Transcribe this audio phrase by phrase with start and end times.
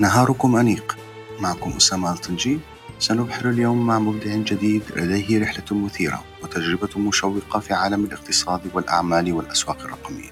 [0.00, 0.96] نهاركم أنيق.
[1.40, 2.58] معكم أسامة ألطنجي.
[2.98, 9.80] سنبحر اليوم مع مبدع جديد لديه رحلة مثيرة وتجربة مشوقة في عالم الاقتصاد والأعمال والأسواق
[9.80, 10.30] الرقمية.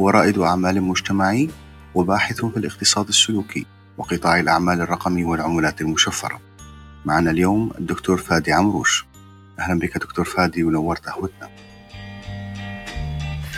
[0.00, 1.50] هو رائد أعمال مجتمعي
[1.94, 3.66] وباحث في الاقتصاد السلوكي
[3.98, 6.40] وقطاع الأعمال الرقمي والعملات المشفرة.
[7.04, 9.06] معنا اليوم الدكتور فادي عمروش.
[9.58, 11.50] أهلا بك دكتور فادي ونورت قهوتنا.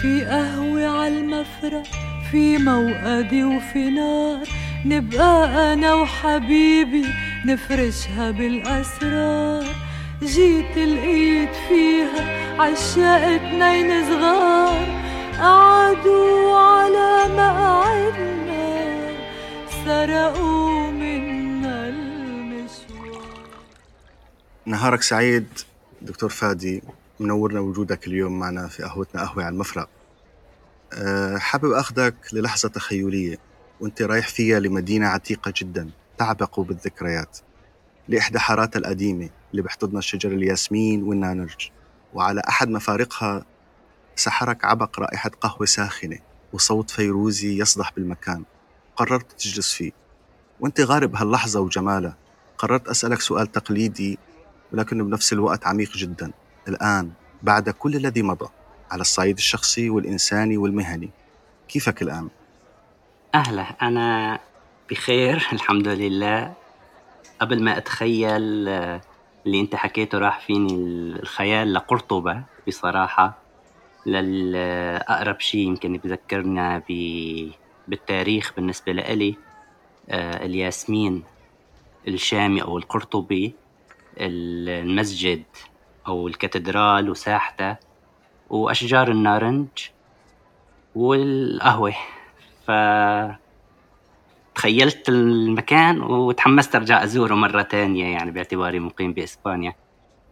[0.01, 1.83] في قهوة على المفرق
[2.31, 4.49] في موقدي وفي نار
[4.85, 7.07] نبقى أنا وحبيبي
[7.47, 9.65] نفرشها بالأسرار.
[10.23, 15.03] جيت لقيت فيها عشاق اتنين صغار.
[15.39, 18.83] قعدوا على مقعدنا
[19.85, 23.23] سرقوا منا المشوار.
[24.67, 25.47] نهارك سعيد
[26.03, 26.83] دكتور فادي
[27.21, 29.89] منورنا وجودك اليوم معنا في قهوتنا قهوة على المفرق.
[30.93, 33.52] أه، حابب أخذك للحظة تخيلية.
[33.83, 37.39] وانت رايح فيها لمدينة عتيقة جدا تعبق بالذكريات.
[38.09, 41.69] لإحدى حاراتها القديمة اللي بيحتضنها شجر الياسمين والنانرج.
[42.15, 43.45] وعلى أحد مفارقها
[44.17, 46.19] سحرك عبق رائحة قهوة ساخنة
[46.53, 48.45] وصوت فيروزي يصدح بالمكان.
[48.97, 49.93] قررت تجلس فيه.
[50.61, 52.17] وانت غارب هاللحظة وجمالها.
[52.59, 54.19] قررت أسألك سؤال تقليدي
[54.73, 56.33] ولكنه بنفس الوقت عميق جدا.
[56.69, 57.11] الآن
[57.43, 58.49] بعد كل الذي مضى
[58.91, 61.11] على الصعيد الشخصي والإنساني والمهني
[61.69, 62.29] كيفك الآن؟
[63.35, 64.39] أهلا أنا
[64.91, 66.55] بخير الحمد لله.
[67.41, 69.01] قبل ما أتخيل آه،
[69.47, 70.75] اللي أنت حكيته راح فيني
[71.21, 73.39] الخيال لقرطبة بصراحة
[74.07, 76.83] للأقرب شيء يمكن بذكرنا
[77.89, 79.37] بالتاريخ بالنسبة لإلي
[80.11, 81.23] آه، الياسمين
[82.09, 83.55] الشامي أو القرطبي
[84.19, 85.43] المسجد
[86.07, 87.77] أو الكاتدرال وساحته
[88.51, 89.69] وأشجار النارنج
[90.95, 91.95] والقهوة.
[92.67, 92.71] ف
[94.55, 99.75] تخيلت المكان وتحمست أرجع أزوره مرة تانية يعني باعتباري مقيم بإسبانيا.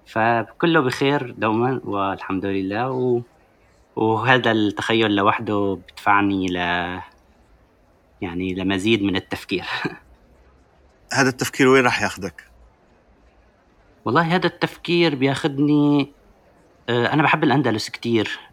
[0.07, 2.91] فكله بخير دوما والحمد لله.
[2.91, 3.21] و...
[3.97, 6.57] وهذا التخيل لوحده بدفعني ل
[8.21, 9.65] يعني لمزيد من التفكير.
[11.19, 12.45] هذا التفكير وين راح ياخذك؟
[14.05, 16.13] والله هذا التفكير بياخذني
[16.89, 18.39] آه، أنا بحب الأندلس كتير.
[18.39, 18.50] آه،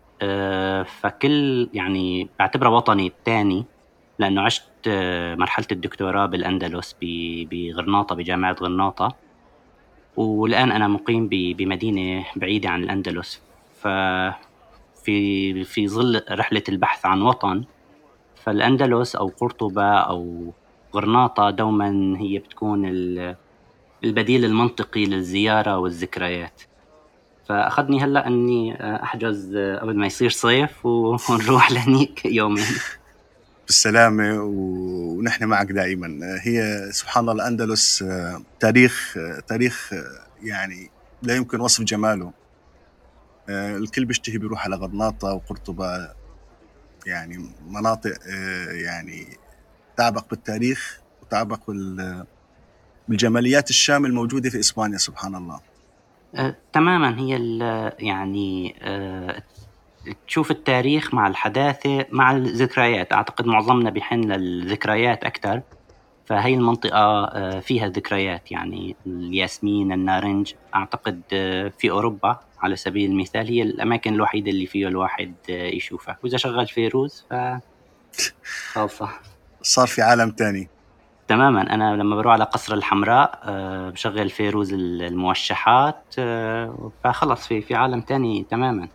[0.83, 3.65] فكل يعني بعتبره وطني الثاني
[4.19, 6.95] لأنه عشت آه، مرحلة الدكتوراه بالأندلس
[7.51, 9.15] بغرناطة بجامعة غرناطة.
[10.17, 13.41] والآن أنا مقيم بمدينة بعيدة عن الأندلس.
[13.81, 13.87] ف
[15.03, 17.63] في في ظل رحلة البحث عن وطن
[18.35, 20.53] فالأندلس أو قرطبة أو
[20.95, 22.85] غرناطة دوما هي بتكون
[24.03, 26.61] البديل المنطقي للزيارة والذكريات.
[27.49, 30.85] فأخذني هلأ أني أحجز قبل ما يصير صيف
[31.29, 32.65] ونروح لهنيك يومين.
[33.65, 36.39] بالسلامة ونحن معك دائما.
[36.41, 38.05] هي سبحان الله الأندلس
[38.59, 39.93] تاريخ تاريخ
[40.43, 40.91] يعني
[41.21, 42.33] لا يمكن وصف جماله.
[43.49, 46.09] الكل بيشتهي بيروح على غرناطة وقرطبة.
[47.05, 48.13] يعني مناطق
[48.71, 49.27] يعني
[49.97, 51.59] تعبق بالتاريخ وتعبق
[53.07, 55.59] بالجماليات الشام الموجودة في إسبانيا سبحان الله.
[56.37, 57.19] آه، تماما.
[57.19, 57.39] هي
[57.99, 59.43] يعني آه،
[60.27, 63.13] تشوف التاريخ مع الحداثة مع الذكريات.
[63.13, 65.61] أعتقد معظمنا بيحن للذكريات أكثر
[66.25, 68.51] فهي المنطقة آه، فيها ذكريات.
[68.51, 70.53] يعني الياسمين النارنج.
[70.75, 71.21] أعتقد
[71.77, 76.17] في أوروبا على سبيل المثال هي الأماكن الوحيدة اللي فيه الواحد يشوفها.
[76.23, 77.33] وإذا شغل فيروز ف
[78.73, 79.09] خالصة
[79.61, 80.69] صار في عالم تاني.
[81.27, 81.73] تماما.
[81.73, 88.01] أنا لما بروح على قصر الحمراء آه، بشغل فيروز الموشحات آه، فخلص في في عالم
[88.01, 88.87] تاني تماما.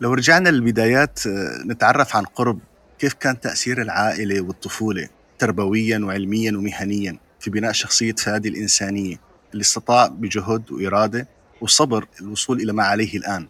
[0.00, 2.58] لو رجعنا للبدايات آه، نتعرف عن قرب
[2.98, 9.16] كيف كان تأثير العائلة والطفولة تربويا وعلميا ومهنيا في بناء شخصية فادي الإنسانية
[9.52, 11.28] اللي استطاع بجهد وإرادة
[11.60, 13.48] وصبر الوصول إلى ما عليه الآن.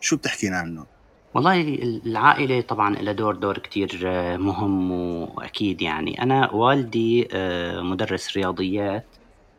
[0.00, 0.86] شو بتحكينا عنه؟
[1.36, 1.60] والله
[2.06, 6.22] العائلة طبعا لها دور دور كتير آه، مهم وأكيد يعني.
[6.22, 9.06] أنا والدي آه، مدرس رياضيات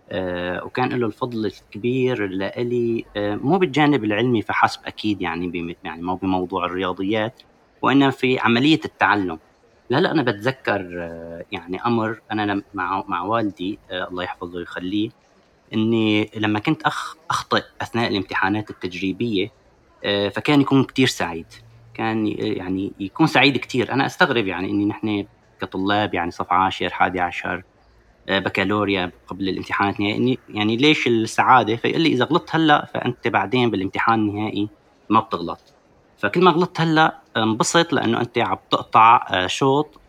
[0.10, 6.66] آه، وكان له الفضل الكبير لإلي مو بالجانب العلمي فحسب أكيد يعني يعني مو بموضوع
[6.66, 7.42] الرياضيات
[7.82, 9.40] وإنما في عملية التعلم.
[9.90, 10.82] لا أنا بتذكر
[11.52, 15.10] يعني أمر أنا مع مع والدي الله يحفظه ويخليه
[15.74, 19.52] إني لما كنت أخ أخطئ أثناء الامتحانات التجريبية
[20.04, 21.46] فكان يكون كتير سعيد.
[21.98, 23.94] كان يعني يكون سعيد كتير.
[23.94, 25.26] أنا أستغرب يعني إني نحن
[25.62, 27.64] كطلاب يعني صف عاشر حادي عشر
[28.30, 33.72] آه، بكالوريا قبل الامتحانات النهائية يعني ليش السعادة؟ فيقول لي إذا غلطت هلأ فأنت بعدين
[33.72, 34.70] بالامتحان النهائي
[35.10, 35.60] ما بتغلط.
[36.18, 40.00] فكل ما غلطت هلأ انبسط لأنه أنت عم تقطع آه، شوط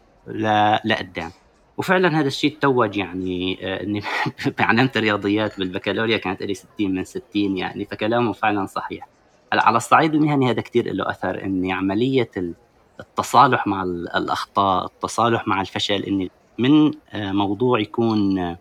[0.84, 1.30] لقدام.
[1.76, 4.02] وفعلا هذا الشيء توج يعني آه، إني
[4.58, 9.08] علمت رياضيات بالبكالوريا كانت لي 60 من 60 يعني فكلامه فعلا صحيح.
[9.52, 12.30] على الصعيد المهني هذا كثير له أثر إني عملية
[13.00, 18.58] التصالح مع الأخطاء التصالح مع الفشل إني من آه، موضوع يكون آه،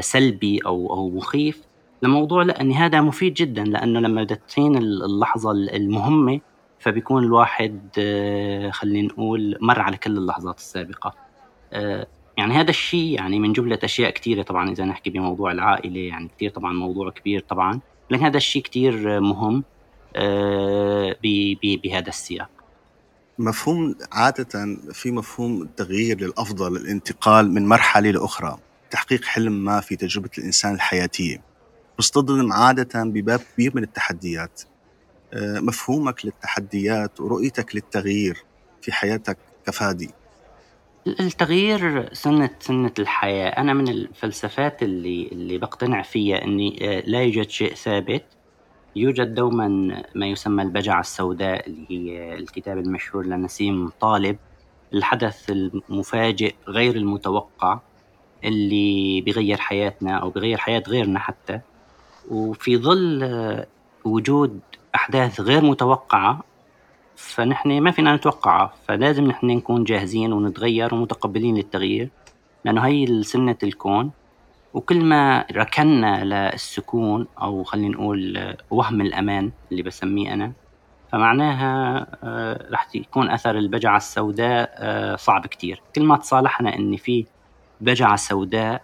[0.00, 1.62] سلبي أو أو مخيف
[2.02, 6.40] لموضوع لا اني هذا مفيد جدا لأنه لما تحين اللحظة المهمة
[6.78, 7.80] فبيكون الواحد
[8.72, 11.14] خلينا نقول مر على كل اللحظات السابقة.
[12.36, 16.50] يعني هذا الشيء يعني من جملة أشياء كثيرة طبعا إذا نحكي بموضوع العائلة يعني كثير
[16.50, 17.80] طبعا موضوع كبير طبعا
[18.10, 19.56] لكن هذا الشيء كثير مهم.
[19.56, 19.62] آه،
[21.82, 22.50] بهذا السياق.
[23.38, 28.58] مفهوم عادة في مفهوم التغيير للأفضل الانتقال من مرحلة لأخرى.
[28.90, 31.42] تحقيق حلم ما في تجربة الإنسان الحياتية.
[31.96, 34.62] بيصطدم عادة بباب كبير من التحديات.
[35.32, 38.44] آه، مفهومك للتحديات ورؤيتك للتغيير
[38.82, 40.10] في حياتك كفادي.
[41.06, 43.48] التغيير سنة سنة الحياة.
[43.48, 48.24] أنا من الفلسفات اللي اللي بقتنع فيها إني آه، لا يوجد شيء ثابت
[48.96, 49.68] يوجد دوما
[50.14, 54.36] ما يسمى البجعة السوداء اللي هي الكتاب المشهور لنسيم طالب
[54.94, 57.78] الحدث المفاجئ غير المتوقع
[58.44, 61.60] اللي بيغير حياتنا أو بيغير حياة غيرنا حتى.
[62.30, 63.64] وفي ظل
[64.04, 64.60] وجود
[64.94, 66.44] أحداث غير متوقعة
[67.16, 68.72] فنحن ما فينا نتوقعها.
[68.88, 72.10] فلازم نحن نكون جاهزين ونتغير ومتقبلين للتغيير.
[72.64, 74.10] لأنه هي سنة الكون
[74.74, 80.52] وكل ما ركنا للسكون أو خلينا نقول وهم الأمان اللي بسميه أنا
[81.12, 85.82] فمعناها آه، رح يكون أثر البجعة السوداء آه، صعب كتير.
[85.94, 87.26] كل ما تصالحنا إن في
[87.80, 88.82] بجعة سوداء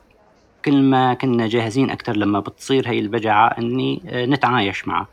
[0.64, 5.06] كل ما كنا جاهزين أكثر لما بتصير هي البجعة إني آه، نتعايش معها.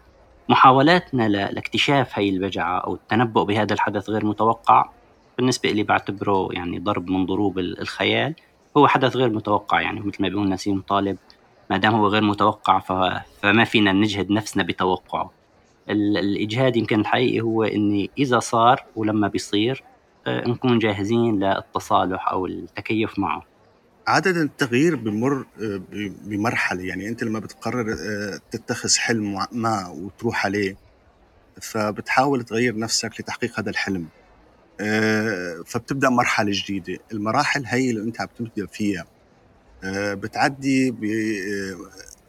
[0.50, 4.90] محاولاتنا لاكتشاف هي البجعة أو التنبؤ بهذا الحدث غير متوقع
[5.38, 8.36] بالنسبة لي بعتبره يعني ضرب من ضروب الخيال.
[8.78, 11.18] هو حدث غير متوقع يعني مثل ما بيقول نسيم طالب
[11.70, 15.32] ما دام هو غير متوقع فما فينا نجهد نفسنا بتوقعه.
[15.90, 19.84] الإجهاد يمكن الحقيقي هو إني إذا صار ولما بيصير
[20.28, 23.44] آه، نكون جاهزين للتصالح أو التكيف معه.
[24.08, 25.82] عادة التغيير بمر آه،
[26.26, 30.78] بمرحلة يعني أنت لما بتقرر آه، تتخذ حلم ما وتروح عليه
[31.62, 34.08] فبتحاول تغير نفسك لتحقيق هذا الحلم.
[34.82, 37.00] آه، فبتبدأ مرحلة جديدة.
[37.12, 39.06] المراحل هي اللي أنت عم تبدأ فيها.
[40.14, 40.96] بتعدي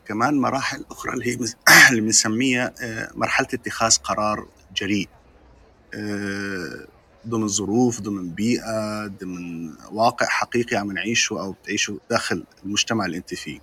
[0.06, 1.38] كمان مراحل أخرى اللي هي
[1.90, 2.72] اللي بنسميها
[3.14, 5.08] مرحلة اتخاذ قرار جريء.
[7.28, 13.34] ضمن ظروف ضمن بيئة ضمن واقع حقيقي عم نعيشه أو بتعيشه داخل المجتمع اللي أنت
[13.34, 13.60] فيه.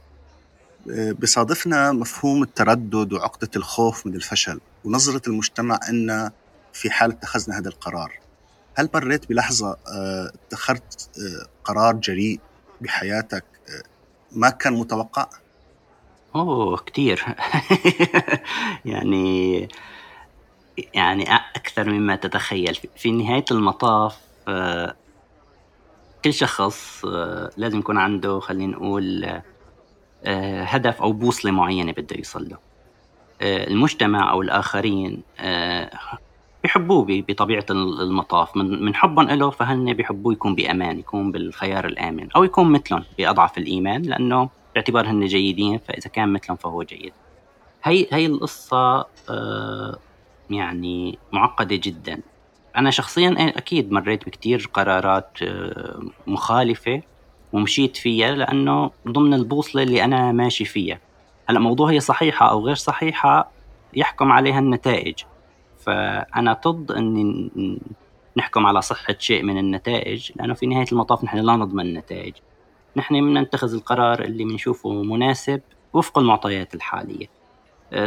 [1.20, 6.32] بصادفنا مفهوم التردد وعقدة الخوف من الفشل ونظرة المجتمع أن
[6.74, 8.25] في حال اتخذنا هذا القرار.
[8.75, 12.39] هل مريت بلحظة آه، اتخذت آه، قرار جريء
[12.81, 13.83] بحياتك آه،
[14.31, 15.27] ما كان متوقع؟
[16.36, 17.25] أوه كثير
[18.86, 19.68] يعني
[20.94, 22.80] يعني أكثر مما تتخيل.
[22.95, 24.18] في نهاية المطاف
[26.24, 27.06] كل شخص
[27.57, 29.42] لازم يكون عنده خلينا نقول
[30.66, 32.57] هدف أو بوصلة معينة بده يوصل له.
[33.42, 35.24] المجتمع أو الآخرين
[36.65, 38.57] بيحبوه بطبيعة المطاف.
[38.57, 43.57] من من حبهم له فهن بيحبوه يكون بأمان يكون بالخيار الآمن أو يكون مثلهم بأضعف
[43.57, 47.13] الإيمان لأنه باعتبار هن جيدين فإذا كان مثلهم فهو جيد.
[47.84, 49.05] هي هي القصة
[50.50, 52.22] يعني معقدة جدا.
[52.77, 57.01] أنا شخصيا أكيد مريت بكتير قرارات آه، مخالفة
[57.53, 61.00] ومشيت فيها لأنه ضمن البوصلة اللي أنا ماشي فيها.
[61.50, 63.51] هلأ موضوع هي صحيحة أو غير صحيحة
[63.93, 65.15] يحكم عليها النتائج.
[65.86, 67.51] فأنا ضد أني
[68.38, 72.34] نحكم على صحة شيء من النتائج لأنه في نهاية المطاف نحن لا نضمن النتائج.
[72.96, 75.62] نحن بنتخذ القرار اللي بنشوفه مناسب
[75.94, 77.27] وفق المعطيات الحالية.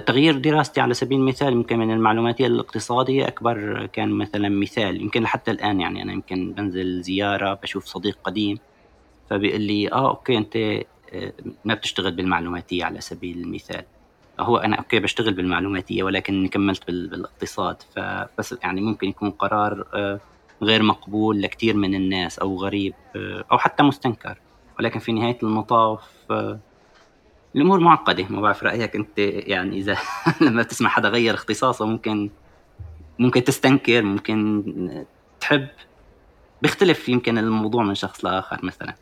[0.07, 5.03] تغيير دراستي على سبيل المثال يمكن من المعلوماتية الاقتصادية أكبر كان مثلا مثال.
[5.03, 8.59] يمكن حتى الآن يعني أنا يمكن بنزل زيارة بشوف صديق قديم
[9.31, 11.33] فبيقول لي آه okay أنت آه،
[11.65, 13.85] ما بتشتغل بالمعلوماتية على سبيل المثال.
[14.41, 17.77] هو أنا okay بشتغل بالمعلوماتية ولكن كملت بالاقتصاد.
[17.97, 20.21] فبس يعني ممكن يكون قرار آه،
[20.63, 24.39] غير مقبول لكثير من الناس أو غريب آه، أو حتى مستنكر.
[24.79, 26.01] ولكن في نهاية المطاف
[27.57, 28.27] الأمور معقدة.
[28.31, 29.99] ما بعرف رأيك أنت يعني إذا
[30.41, 32.31] لما بتسمع حدا غير اختصاصه ممكن
[33.19, 35.05] ممكن تستنكر ممكن
[35.41, 35.69] تحب.
[36.63, 38.95] بيختلف يمكن الموضوع من شخص لآخر مثلا.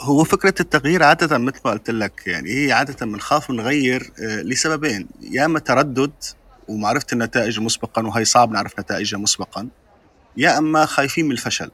[0.00, 5.08] هو فكرة التغيير عادة مثل ما قلت لك يعني هي عادة بنخاف نغير آه، لسببين
[5.20, 6.12] يا أما تردد
[6.68, 9.68] ومعرفة النتائج مسبقا وهي صعب نعرف نتائجها مسبقا
[10.36, 11.70] يا أما خايفين من الفشل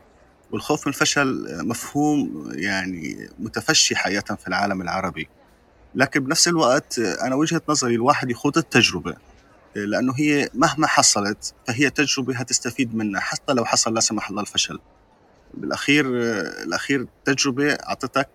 [0.52, 5.28] والخوف من الفشل مفهوم يعني متفشي حقيقة في العالم العربي.
[5.94, 9.16] لكن بنفس الوقت أنا وجهة نظري الواحد يخوض التجربة
[9.74, 14.78] لأنه هي مهما حصلت فهي تجربة هتستفيد منها حتى لو حصل لا سمح الله الفشل.
[15.56, 16.06] بالأخير
[16.62, 18.28] الأخير تجربة أعطتك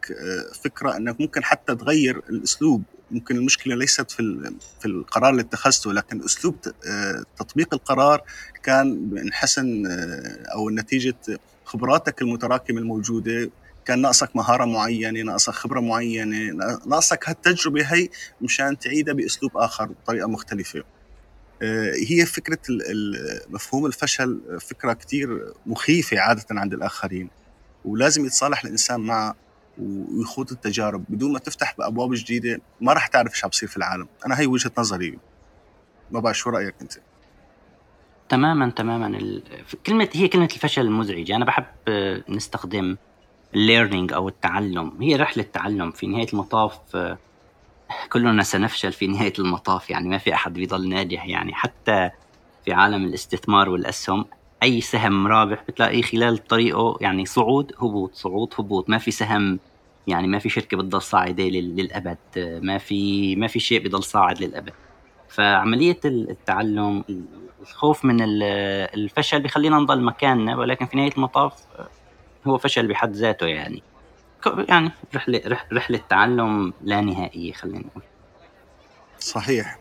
[0.64, 2.84] فكرة إنك ممكن حتى تغير الأسلوب.
[3.12, 6.56] ممكن المشكلة ليست في في القرار اللي اتخذته لكن أسلوب
[7.38, 8.22] تطبيق القرار
[8.64, 9.84] كان انحسن
[10.54, 11.16] أو نتيجة
[11.66, 13.50] خبراتك المتراكمة الموجودة.
[13.86, 16.52] كان ناقصك مهارة معينة ناقصك خبرة معينة
[16.86, 18.10] ناقصك هالتجربة هي
[18.42, 20.80] مشان تعيدها بأسلوب آخر بطريقة مختلفة.
[20.80, 20.84] آه،
[22.08, 22.60] هي فكرة
[23.50, 27.30] مفهوم الفشل فكرة كتير مخيفة عادة عند الآخرين
[27.86, 29.36] ولازم يتصالح الإنسان معه
[29.78, 34.08] ويخوض التجارب بدون ما تفتح بأبواب جديدة ما راح تعرف إيش عم بصير في العالم.
[34.26, 35.20] أنا هي وجهة نظري.
[36.12, 36.94] ما بعرف شو رأيك أنت؟
[38.30, 39.08] تماما تماما.
[39.08, 39.44] ال...
[39.86, 41.66] كلمة هي كلمة الفشل المزعجة أنا بحب
[42.30, 42.98] نستخدم
[43.54, 45.02] الليرنينج أو التعلم.
[45.02, 46.80] هي رحلة تعلم في نهاية المطاف
[48.14, 52.10] كلنا سنفشل في نهاية المطاف يعني ما في أحد بيضل ناجح يعني حتى
[52.66, 54.26] في عالم الاستثمار والأسهم
[54.64, 58.90] أي سهم رابح بتلاقي خلال طريقه يعني صعود هبوط صعود هبوط.
[58.90, 59.60] ما في سهم
[60.08, 62.18] يعني ما في شركة بتضل صاعدة للأبد.
[62.38, 64.74] ما في ما في شيء بضل صاعد للأبد.
[65.30, 67.04] فعملية التعلم
[67.62, 71.54] الخوف من الفشل بخلينا نضل مكاننا ولكن في نهاية المطاف
[72.48, 73.84] هو فشل بحد ذاته يعني.
[74.46, 75.42] يعني رحلة
[75.74, 78.04] رحلة تعلم لا نهائية خلينا نقول.
[79.20, 79.80] صحيح.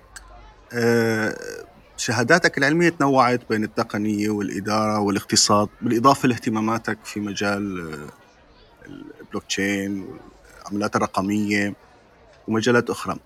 [0.73, 1.37] أه
[1.97, 8.09] شهاداتك العلمية تنوعت بين التقنية والإدارة والاقتصاد بالإضافة لاهتماماتك في مجال آه،
[9.21, 10.07] البلوك تشين
[10.67, 11.75] والعملات الرقمية
[12.49, 13.17] ومجالات أخرى.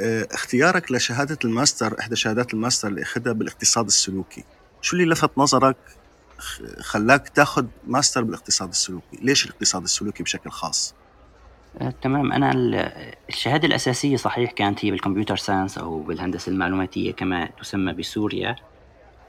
[0.00, 4.44] أه اختيارك لشهادة الماستر إحدى شهادات الماستر اللي أخذها بالاقتصاد السلوكي.
[4.82, 5.76] شو اللي لفت نظرك
[6.80, 9.18] خلاك تاخذ ماستر بالاقتصاد السلوكي.
[9.22, 10.94] ليش الاقتصاد السلوكي بشكل خاص؟
[11.80, 12.32] آه، تمام.
[12.32, 12.52] أنا
[13.28, 18.56] الشهادة الأساسية صحيح كانت هي بال computer science أو بالهندسة المعلوماتية كما تسمى بسوريا.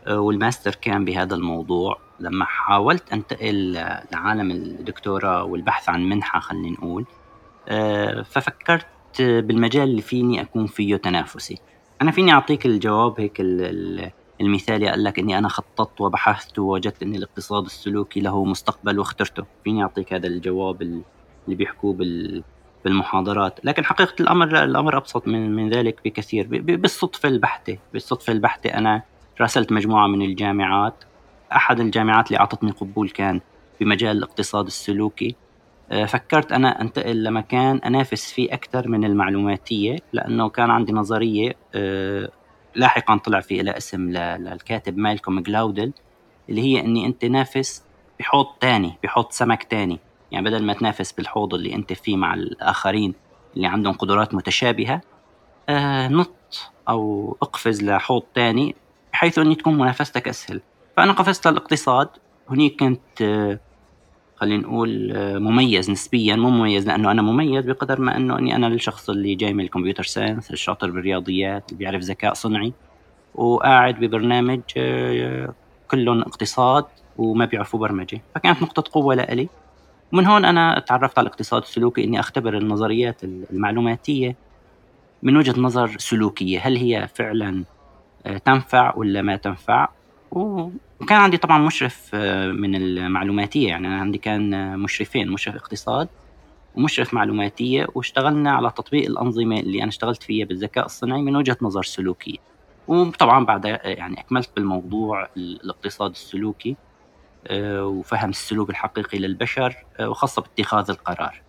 [0.08, 2.00] آه، والماستر كان بهذا الموضوع.
[2.20, 3.74] لما حاولت أنتقل
[4.12, 7.06] لعالم الدكتوراه والبحث عن منحة خلينا نقول
[7.68, 8.86] آه، ففكرت
[9.20, 11.58] بالمجال اللي فيني أكون فيه تنافسي.
[12.02, 13.36] أنا فيني أعطيك الجواب هيك
[14.42, 19.46] المثالي قال لك إني أنا خططت وبحثت ووجدت إن الاقتصاد السلوكي له مستقبل واخترته.
[19.64, 21.04] فيني أعطيك هذا الجواب اللي
[21.48, 22.44] بيحكوه بال
[22.86, 23.60] بالمحاضرات.
[23.64, 26.48] لكن حقيقة الأمر الأمر أبسط من من ذلك بكثير.
[26.62, 27.78] بالصدفة البحتة.
[27.94, 29.04] بالصدفة البحتة أنا
[29.42, 31.04] راسلت مجموعة من الجامعات.
[31.52, 33.42] أحد الجامعات اللي أعطتني قبول كان
[33.80, 35.36] بمجال الاقتصاد السلوكي.
[35.92, 42.30] آه، فكرت أنا أنتقل لمكان أنافس فيه أكثر من المعلوماتية لأنه كان عندي نظرية آه،
[42.78, 45.94] لاحقا طلع في لها اسم للكاتب مالكوم جلاودل
[46.50, 47.84] اللي هي إني أنت نافس
[48.20, 50.00] بحوض تاني بحوض سمك تاني.
[50.32, 53.14] يعني بدل ما تنافس بالحوض اللي أنت فيه مع الآخرين
[53.56, 55.02] اللي عندهم قدرات متشابهة
[55.70, 58.76] آه نط أو اقفز لحوض تاني
[59.14, 60.62] بحيث إني تكون منافستك أسهل.
[60.98, 62.10] فأنا قفزت للاقتصاد
[62.50, 63.60] هنيك كنت آه
[64.40, 68.68] خلينا نقول آه، مميز نسبيا مو مميز لأنه أنا مميز بقدر ما أنه إني أنا
[68.68, 72.74] الشخص اللي جاي من ال computer science الشاطر بالرياضيات اللي بيعرف ذكاء صنعي
[73.36, 75.54] وقاعد ببرنامج آه،
[75.92, 76.86] كلهم اقتصاد
[77.18, 78.22] وما بيعرفوا برمجة.
[78.36, 79.50] فكانت نقطة قوة لإلي.
[80.14, 84.36] ومن هون أنا تعرفت على الاقتصاد السلوكي إني أختبر النظريات المعلوماتية
[85.24, 86.60] من وجهة نظر سلوكية.
[86.60, 87.64] هل هي فعلا
[88.26, 89.88] آه، تنفع ولا ما تنفع؟
[91.02, 93.68] وكان عندي طبعا مشرف آه، من المعلوماتية.
[93.68, 96.08] يعني أنا عندي كان آه، مشرفين مشرف اقتصاد
[96.76, 97.88] ومشرف معلوماتية.
[97.96, 102.38] واشتغلنا على تطبيق الأنظمة اللي أنا اشتغلت فيها بالذكاء الصناعي من وجهة نظر سلوكية.
[102.88, 106.76] وطبعا بعد آه، يعني أكملت بالموضوع الاقتصاد السلوكي
[107.52, 111.42] وفهم السلوك الحقيقي للبشر وخاصة باتخاذ القرار.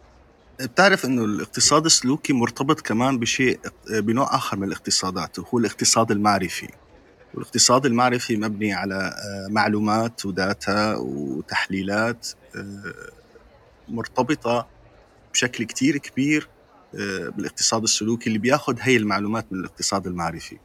[0.61, 6.69] بتعرف إنه الاقتصاد السلوكي مرتبط كمان بشيء بنوع آخر من الاقتصادات وهو الاقتصاد المعرفي.
[7.35, 12.95] والاقتصاد المعرفي مبني على آه، معلومات وداتا وتحليلات آه،
[13.89, 14.67] مرتبطة
[15.33, 16.49] بشكل كتير كبير
[16.95, 18.27] آه، بالاقتصاد السلوكي.
[18.27, 20.59] اللي بياخد هي المعلومات من الاقتصاد المعرفي.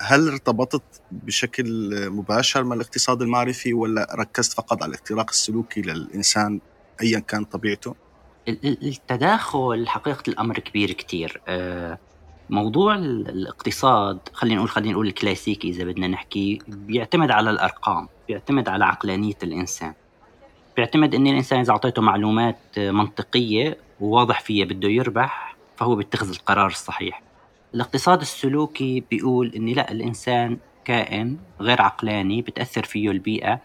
[0.00, 6.60] هل ارتبطت بشكل مباشر مع الاقتصاد المعرفي ولا ركزت فقط على الاختراق السلوكي للإنسان
[7.02, 7.94] أيا كان طبيعته؟
[8.48, 11.42] التداخل حقيقة الأمر كبير كتير.
[12.50, 18.84] موضوع الاقتصاد خلينا نقول خلينا نقول الكلاسيكي إذا بدنا نحكي بيعتمد على الأرقام بيعتمد على
[18.84, 19.94] عقلانية الإنسان.
[20.76, 27.22] بيعتمد إن الإنسان إذا أعطيته معلومات منطقية وواضح فيها بده يربح فهو بيتخذ القرار الصحيح.
[27.74, 33.60] الاقتصاد السلوكي بيقول إن لا الإنسان كائن غير عقلاني بتأثر فيه البيئة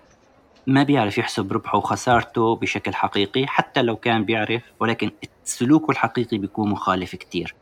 [0.67, 5.11] ما بيعرف يحسب ربحه وخسارته بشكل حقيقي حتى لو كان بيعرف ولكن
[5.43, 7.55] سلوكه الحقيقي بيكون مخالف كتير.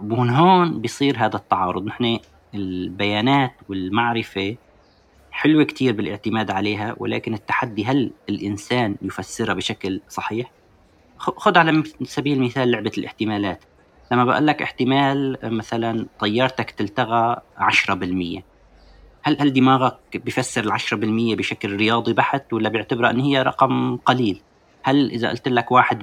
[0.00, 2.18] ومن هون بيصير هذا التعارض نحن
[2.54, 4.56] البيانات والمعرفة
[5.32, 10.50] حلوة كتير بالاعتماد عليها ولكن التحدي هل الإنسان يفسرها بشكل صحيح؟
[11.18, 13.64] خذ على سبيل المثال لعبة الاحتمالات
[14.12, 18.42] لما بقول لك احتمال مثلا طيارتك تلتغى 10%
[19.22, 20.84] هل هل دماغك بفسر ال 10%
[21.38, 24.40] بشكل رياضي بحت ولا بيعتبرها إن هي رقم قليل؟
[24.82, 25.94] هل إذا قلت لك 1%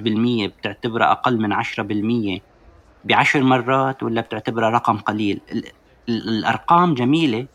[0.58, 1.54] بتعتبرها أقل من
[2.38, 2.40] 10%
[3.04, 5.40] بعشر مرات ولا بتعتبرها رقم قليل؟
[6.08, 7.46] الأرقام جميلة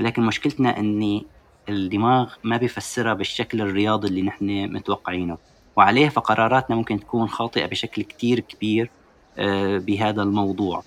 [0.00, 1.22] ولكن مشكلتنا ان
[1.68, 5.38] الدماغ ما بيفسرها بالشكل الرياضي اللي نحن متوقعينه.
[5.76, 8.90] وعليه فقراراتنا ممكن تكون خاطئة بشكل كتير كبير
[9.38, 10.82] آه، بهذا الموضوع.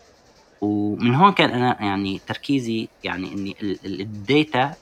[0.61, 3.55] ومن هون كان أنا يعني تركيزي يعني أني
[3.85, 4.73] الديتا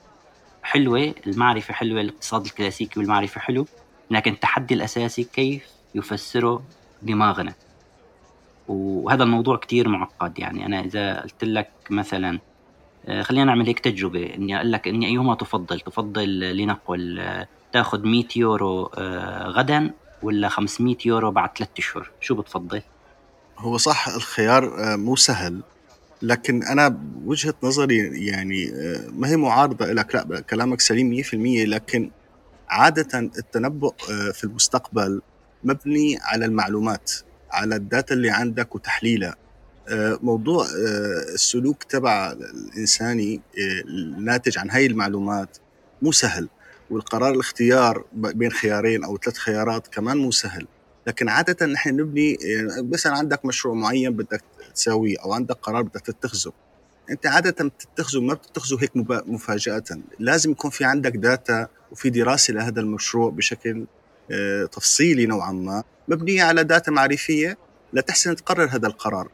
[0.63, 3.67] حلوة المعرفة حلوة الاقتصاد الكلاسيكي والمعرفة حلو
[4.11, 6.63] لكن التحدي الأساسي كيف يفسره
[7.01, 7.53] دماغنا.
[8.67, 10.65] وهذا الموضوع كتير معقد يعني.
[10.65, 12.39] أنا إذا قلت لك مثلا
[13.07, 14.35] آه، خلينا نعمل هيك تجربة.
[14.35, 19.91] إني أقول لك إني أيهما تفضل؟ تفضل لنقل آه، تاخذ 100 يورو آه، غدا
[20.23, 22.81] ولا 500 يورو بعد ثلاثة أشهر؟ شو بتفضل؟
[23.57, 25.61] هو صح الخيار مو سهل.
[26.21, 28.71] لكن أنا وجهة نظري يعني
[29.13, 31.33] ما هي معارضة لك لا كلامك سليم 100%
[31.67, 32.11] لكن
[32.69, 33.93] عادة التنبؤ
[34.33, 35.21] في المستقبل
[35.63, 37.11] مبني على المعلومات.
[37.51, 39.35] على الداتا اللي عندك وتحليلها.
[40.21, 40.67] موضوع
[41.33, 43.41] السلوك تبع الانساني
[43.87, 45.57] الناتج عن هاي المعلومات
[46.01, 46.49] مو سهل.
[46.89, 50.67] والقرار الاختيار بين خيارين أو ثلاث خيارات كمان مو سهل.
[51.07, 52.37] لكن عادة نحن نبني
[52.77, 54.43] مثلا عندك مشروع معين بدك
[54.75, 56.51] تساويه أو عندك قرار بدك تتخذه.
[57.09, 58.91] أنت عادة بتتخذه ما بتتخذه هيك
[59.27, 59.83] مفاجأة.
[60.19, 63.85] لازم يكون في عندك data وفي دراسة لهذا المشروع بشكل
[64.31, 65.83] آه، تفصيلي نوعا ما.
[66.07, 67.57] مبنية على data معرفية
[67.93, 69.27] لتحسن تقرر هذا القرار.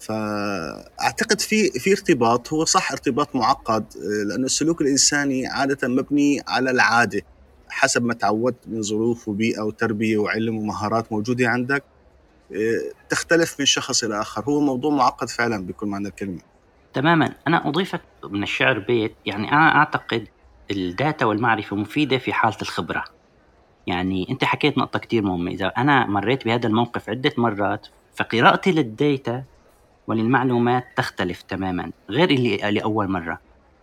[0.00, 3.84] فأعتقد في في ارتباط هو صح ارتباط معقد
[4.28, 7.22] لأنه السلوك الإنساني عادة مبني على العادة
[7.68, 11.84] حسب ما تعودت من ظروف وبيئة وتربية وعلم ومهارات موجودة عندك.
[13.08, 14.44] تختلف من شخص إلى آخر.
[14.44, 16.40] هو موضوع معقد فعلا بكل معنى الكلمة.
[16.94, 17.34] تماما.
[17.46, 19.14] أنا أضيفك من الشعر بيت.
[19.26, 20.28] يعني أنا أعتقد
[20.70, 23.04] الداتا والمعرفة مفيدة في حالة الخبرة.
[23.88, 25.50] يعني أنت حكيت نقطة كثير مهمة.
[25.50, 29.44] إذا أنا مريت بهذا الموقف عدة مرات فقراءتي للديتا
[30.06, 33.38] وللمعلومات تختلف تماما غير اللي لأول مرة.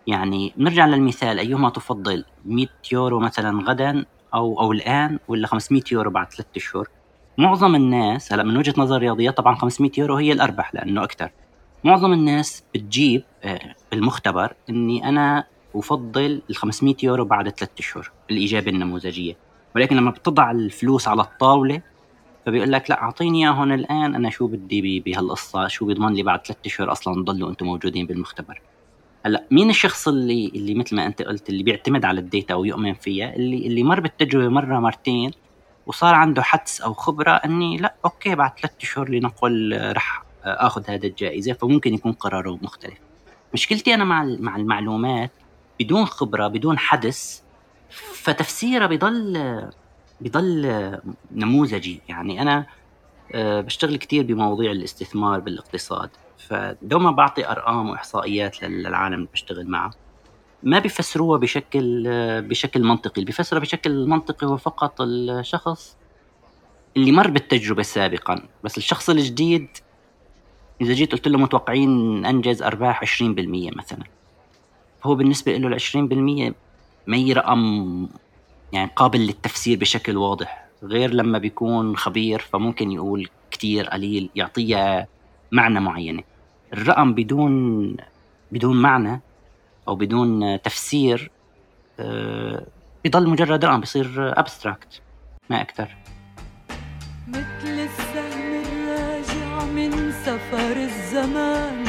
[0.07, 6.11] يعني نرجع للمثال أيهما تفضل؟ 100 يورو مثلا غدا أو أو الآن ولا 500 يورو
[6.11, 6.87] بعد ثلاثة أشهر
[7.37, 11.29] معظم الناس هلا من وجهة نظر رياضيات طبعا 500 يورو هي الأربح لأنه أكثر
[11.83, 15.43] معظم الناس بتجيب آه، بالمختبر إني أنا
[15.75, 19.44] أفضل ال 500 يورو بعد ثلاثة أشهر الإجابة النموذجية.
[19.75, 21.81] ولكن لما بتضع الفلوس على الطاولة
[22.45, 26.61] فبيقول لك لا أعطيني اياهم الآن أنا شو بدي بهالقصة؟ شو بيضمن لي بعد ثلاثة
[26.65, 28.61] أشهر أصلا تضلوا أنتم موجودين بالمختبر.
[29.25, 32.93] هلأ مين الشخص اللي اللي مثل ما أنت قلت اللي بيعتمد على ال data ويؤمن
[32.93, 35.31] فيها اللي اللي مر بالتجربة مرة مرتين
[35.87, 41.07] وصار عنده حدس أو خبرة إني لا okay بعد ثلاثة أشهر لنقل رح آخذ هذا
[41.07, 42.97] الجائزة فممكن يكون قراره مختلف.
[43.53, 45.31] مشكلتي أنا مع مع المعلومات
[45.79, 47.44] بدون خبرة بدون حدس
[48.13, 49.61] فتفسيرها بضل
[50.21, 50.99] بضل
[51.31, 52.01] نموذجي.
[52.09, 52.65] يعني أنا
[53.33, 56.09] آه، بشتغل كثير بمواضيع الاستثمار بالاقتصاد.
[56.37, 59.91] فدوما بعطي أرقام وإحصائيات للعالم اللي بشتغل معه.
[60.63, 63.13] ما بيفسروها بشكل آه، بشكل منطقي.
[63.15, 65.97] اللي بيفسرها بشكل منطقي هو فقط الشخص
[66.97, 68.47] اللي مر بالتجربة سابقا.
[68.63, 69.67] بس الشخص الجديد
[70.81, 73.21] إذا جيت قلت له متوقعين أنجز أرباح 20%
[73.77, 74.03] مثلا.
[75.03, 76.55] هو بالنسبة له ال 20%
[77.07, 78.07] ما هي رقم
[78.73, 85.07] يعني قابل للتفسير بشكل واضح غير لما بيكون خبير فممكن يقول كتير قليل يعطيها
[85.51, 86.23] معنى معينة.
[86.73, 87.97] الرقم بدون
[88.51, 89.21] بدون معنى
[89.87, 91.31] أو بدون تفسير
[91.99, 92.65] آه،
[93.03, 95.01] بيضل مجرد رقم بيصير ابستراكت
[95.49, 95.95] ما أكثر.
[97.27, 101.83] مثل السهم الراجع من سفر الزمان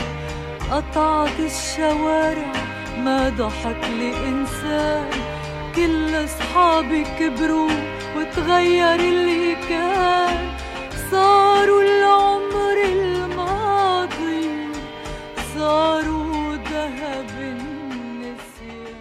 [0.71, 2.66] قطعت الشوارع
[3.07, 5.11] ما ضحك لإنسان
[5.77, 7.71] كل أصحابي كبروا
[8.17, 10.57] وتغير اللي كان
[11.11, 14.49] صاروا العمر الماضي
[15.55, 18.97] صاروا ذهب النسيان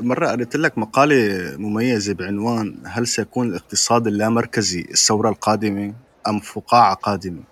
[0.00, 5.94] مرة قريت لك مقالة مميزة بعنوان هل سيكون الاقتصاد اللامركزي الثورة القادمة
[6.28, 7.42] أم فقاعة قادمة؟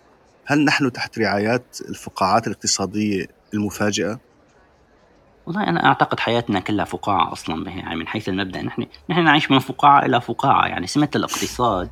[0.45, 4.30] هل نحن تحت رعايات الفقاعات الاقتصادية المفاجئة؟
[5.47, 8.63] والله أنا أعتقد حياتنا كلها فقاعة أصلا يعني من حيث المبدأ.
[8.63, 10.67] نحن نحن نعيش من فقاعة إلى فقاعة.
[10.67, 11.91] يعني سمة الاقتصاد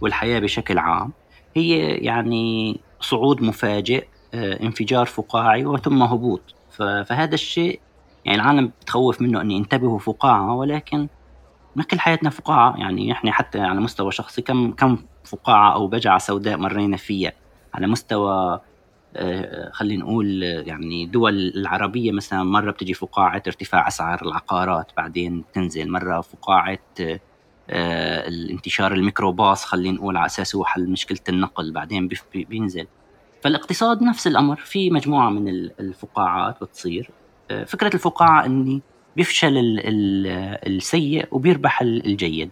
[0.00, 1.12] والحياة بشكل عام
[1.56, 6.54] هي يعني صعود مفاجئ آه، انفجار فقاعي وثم هبوط.
[6.70, 7.80] فهذا الشيء
[8.24, 11.08] يعني العالم بتخوف منه أن ينتبهوا فقاعة ولكن
[11.76, 12.76] ما كل حياتنا فقاعة.
[12.76, 17.32] يعني إحنا حتى على مستوى شخصي كم كم فقاعة أو بجعة سوداء مرينا فيها؟
[17.74, 18.60] على مستوى
[19.72, 26.20] خلينا نقول يعني دول العربية مثلا مرة بتجي فقاعة ارتفاع أسعار العقارات بعدين تنزل مرة
[26.20, 26.78] فقاعة
[27.70, 32.86] آه، الانتشار الميكروباص خلينا نقول على أساسه حل مشكلة النقل بعدين بينزل.
[33.42, 37.10] فالاقتصاد نفس الأمر في مجموعة من الفقاعات بتصير.
[37.50, 38.82] آه، فكرة الفقاعة أني
[39.16, 39.52] بيفشل
[40.66, 42.50] السيء وبيربح الجيد.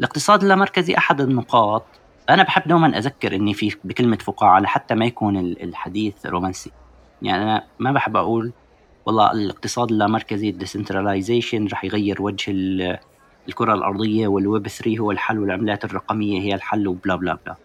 [0.00, 1.86] الاقتصاد اللامركزي أحد النقاط
[2.30, 6.70] أنا بحب دوما أذكر إني في بكلمة فقاعة لحتى ما يكون الحديث رومانسي.
[7.22, 8.52] يعني أنا ما بحب أقول
[9.06, 12.52] والله الاقتصاد اللامركزي ال decentralization رح يغير وجه
[13.48, 17.56] الكرة الأرضية والويب 3 هو الحل والعملات الرقمية هي الحل وبلا بلا بلا.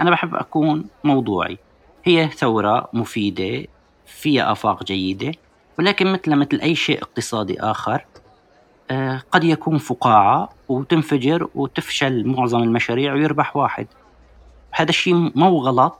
[0.00, 1.58] أنا بحب أكون موضوعي.
[2.04, 3.66] هي ثورة مفيدة
[4.06, 5.32] فيها آفاق جيدة
[5.78, 8.04] ولكن مثل مثل أي شيء اقتصادي آخر
[8.90, 13.86] آه، قد يكون فقاعة وتنفجر وتفشل معظم المشاريع ويربح واحد.
[14.72, 15.98] هذا الشيء مو غلط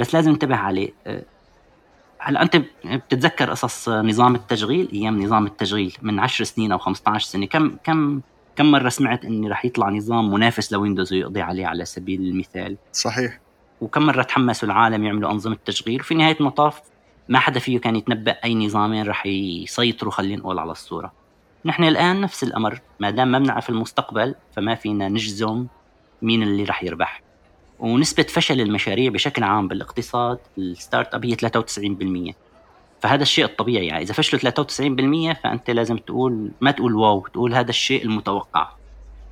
[0.00, 0.92] بس لازم ننتبه عليه.
[1.06, 1.22] أه،
[2.18, 7.46] هلا أنت بتتذكر قصص نظام التشغيل؟ أيام نظام التشغيل من 10 سنين أو 15 سنة.
[7.46, 8.20] كم كم
[8.56, 13.40] كم مرة سمعت إني رح يطلع نظام منافس لويندوز ويقضي عليه على سبيل المثال؟ صحيح.
[13.80, 16.80] وكم مرة تحمسوا العالم يعملوا أنظمة تشغيل؟ وفي نهاية المطاف
[17.28, 21.12] ما حدا فيه كان يتنبأ أي نظامين رح يسيطروا خلينا نقول على الصورة.
[21.64, 25.66] نحن الآن نفس الأمر ما دام ما بنعرف المستقبل فما فينا نجزم
[26.22, 27.22] مين اللي رح يربح.
[27.80, 31.36] ونسبة فشل المشاريع بشكل عام بالاقتصاد ال startup هي
[32.32, 32.34] 93%
[33.00, 34.02] فهذا الشيء الطبيعي يعني.
[34.02, 34.52] إذا فشلوا
[35.32, 38.68] 93% فأنت لازم تقول ما تقول واو تقول هذا الشيء المتوقع.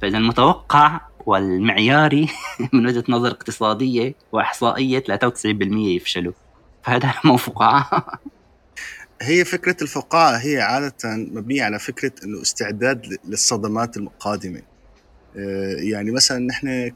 [0.02, 2.28] فإذا المتوقع والمعياري
[2.72, 6.32] من وجهة نظر اقتصادية وإحصائية 93% يفشلوا.
[6.82, 8.20] فهذا مو فقاعة.
[9.22, 14.62] هي فكرة الفقاعة هي عادة مبنية على فكرة إنه استعداد للصدمات القادمة
[15.36, 16.92] آه، يعني مثلا نحن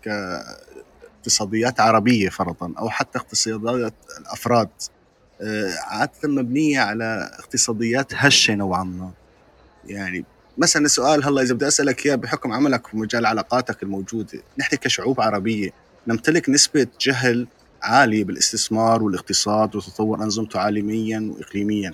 [1.20, 4.68] اقتصاديات عربية فرضا أو حتى اقتصاديات الأفراد.
[5.40, 9.10] آه، عادة مبنية على اقتصاديات هشة نوعا ما.
[9.86, 10.24] يعني
[10.58, 15.20] مثلا السؤال هلأ إذا بدي أسألك إياه بحكم عملك في مجال علاقاتك الموجودة نحن كشعوب
[15.20, 15.70] عربية
[16.06, 17.46] نمتلك نسبة جهل
[17.82, 21.90] عالية بالاستثمار والاقتصاد وتطور أنظمته عالميا واقليميا.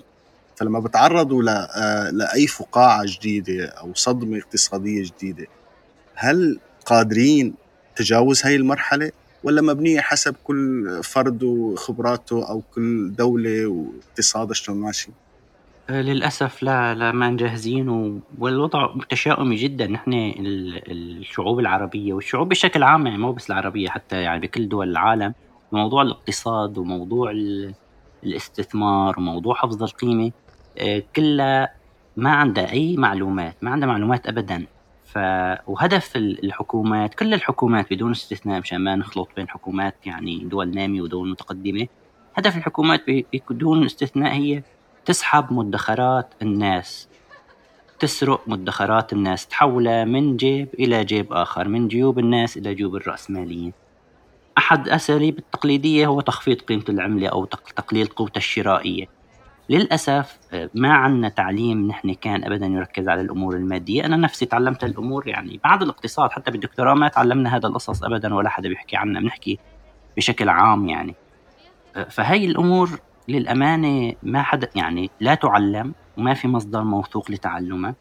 [0.57, 5.47] فلما بتعرضوا آه، لأي فقاعة جديدة أو صدمة اقتصادية جديدة
[6.15, 7.55] هل قادرين
[7.97, 9.13] تجاوز هاي المرحلة
[9.45, 15.11] ولا مبنية حسب كل فرد وخبراته أو كل دولة واقتصادها شلون ماشي؟
[15.91, 20.13] آه، للأسف لا لا ما جاهزين والوضع متشائم جدا نحن
[20.89, 25.35] الشعوب العربية والشعوب بشكل عام يعني مو بس العربية حتى يعني بكل دول العالم
[25.73, 27.33] موضوع الاقتصاد وموضوع
[28.25, 30.33] الاستثمار وموضوع حفظ القيمة
[30.79, 31.75] آه، كلها
[32.17, 34.67] ما عندها أي معلومات ما عندها معلومات أبدا
[35.07, 35.19] ف
[35.67, 41.31] وهدف الحكومات كل الحكومات بدون استثناء مشان ما نخلط بين حكومات يعني دول نامية ودول
[41.31, 41.87] متقدمة
[42.35, 43.05] هدف الحكومات
[43.51, 44.63] بدون استثناء هي
[45.05, 47.09] تسحب مدخرات الناس
[47.99, 53.73] تسرق مدخرات الناس تحولها من جيب إلى جيب آخر من جيوب الناس إلى جيوب الرأسماليين
[54.59, 59.16] أحد الأساليب التقليدية هو تخفيض قيمة العملة أو تقليل قوتها الشرائية.
[59.69, 64.85] للأسف آه، ما عندنا تعليم نحن كان ابدا يركز على الأمور المادية، أنا نفسي تعلمت
[64.85, 69.21] الأمور يعني بعد الاقتصاد حتى بالدكتوراه ما تعلمنا هذا القصص ابدا ولا حدا بيحكي عنها
[69.21, 69.59] بنحكي
[70.17, 71.15] بشكل عام يعني.
[71.97, 77.95] آه، فهي الأمور للأمانة ما حدا يعني لا تعلم وما في مصدر موثوق لتعلمها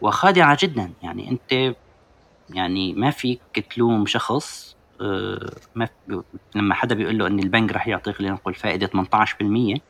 [0.00, 1.76] وخادعة جدا يعني أنت
[2.50, 5.88] يعني ما فيك تلوم شخص آه، ما
[6.54, 9.80] لما حدا بيقول له إن البنك رح يعطيك لنقل فائدة 18%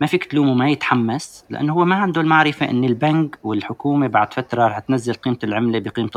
[0.00, 4.66] ما فيك تلومه ما يتحمس لأنه هو ما عنده المعرفة إن البنك والحكومة بعد فترة
[4.66, 6.10] رح تنزل قيمة العملة بقيمة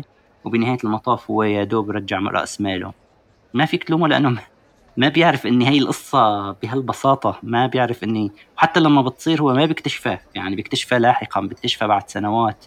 [0.00, 0.02] 18%
[0.44, 2.92] وبنهاية المطاف هو يا دوب رجع راس ماله
[3.54, 4.38] ما فيك تلومه لأنه
[4.96, 10.20] ما بيعرف إن هي القصة بهالبساطة ما بيعرف اني حتى لما بتصير هو ما بيكتشفها
[10.34, 12.64] يعني بيكتشفها لاحقا بيكتشفها بعد سنوات.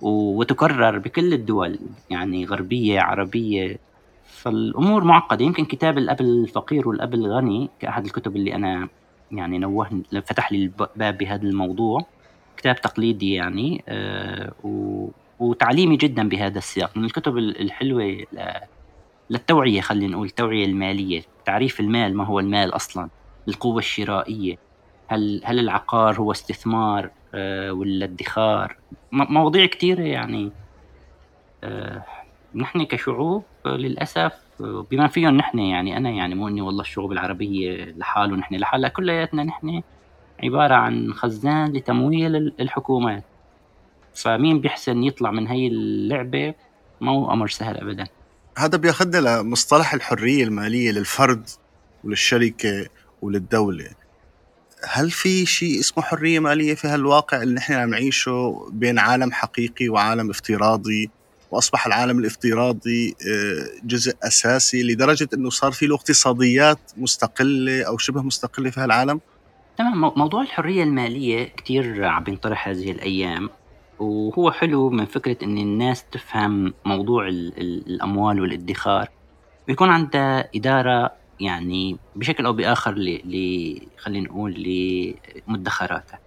[0.00, 1.78] وتكرر بكل الدول
[2.10, 3.78] يعني غربية عربية.
[4.26, 5.44] فالأمور معقدة.
[5.44, 8.88] يمكن كتاب الأب الفقير والأب الغني كأحد الكتب اللي أنا
[9.32, 12.06] يعني نوه فتح لي الباب بهذا الموضوع.
[12.56, 14.52] كتاب تقليدي يعني آه
[15.38, 16.96] وتعليمي جدا بهذا السياق.
[16.96, 18.24] من الكتب الحلوة
[19.30, 21.22] للتوعية خلينا نقول التوعية المالية.
[21.44, 23.08] تعريف المال ما هو المال أصلا؟
[23.48, 24.58] القوة الشرائية.
[25.08, 28.76] هل هل العقار هو استثمار آه، والادخار
[29.12, 30.52] مواضيع كثيرة يعني.
[31.64, 32.04] آه،
[32.54, 38.36] نحن كشعوب للأسف بما فيهم نحن يعني أنا يعني مو إني والله الشعوب العربية لحاله
[38.36, 39.82] نحن لحالها كلياتنا نحن
[40.42, 43.24] عبارة عن خزان لتمويل الحكومات.
[44.14, 46.54] فمين بيحسن يطلع من هي اللعبة؟
[47.00, 48.06] ما هو أمر سهل أبدا.
[48.58, 51.48] هذا بياخذنا لمصطلح الحرية المالية للفرد
[52.04, 52.86] وللشركة
[53.22, 53.90] وللدولة.
[54.88, 59.88] هل في شيء اسمه حرية مالية في هالواقع اللي نحن عم نعيشه بين عالم حقيقي
[59.88, 61.10] وعالم افتراضي؟
[61.50, 68.22] وأصبح العالم الافتراضي آه، جزء أساسي لدرجة إنه صار في له اقتصاديات مستقلة أو شبه
[68.22, 69.20] مستقلة في هالعالم؟
[69.78, 73.50] تمام موضوع الحرية المالية كثير عم بينطرح هذه الأيام
[73.98, 79.08] وهو حلو من فكرة إن الناس تفهم موضوع الأموال والادخار
[79.68, 84.52] ويكون عندها إدارة يعني بشكل أو بآخر ل خلينا نقول
[85.48, 86.18] لمدخراتها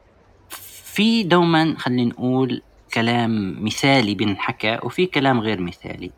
[0.94, 2.62] في دوما خلينا نقول
[2.94, 6.12] كلام مثالي بنحكى وفي كلام غير مثالي.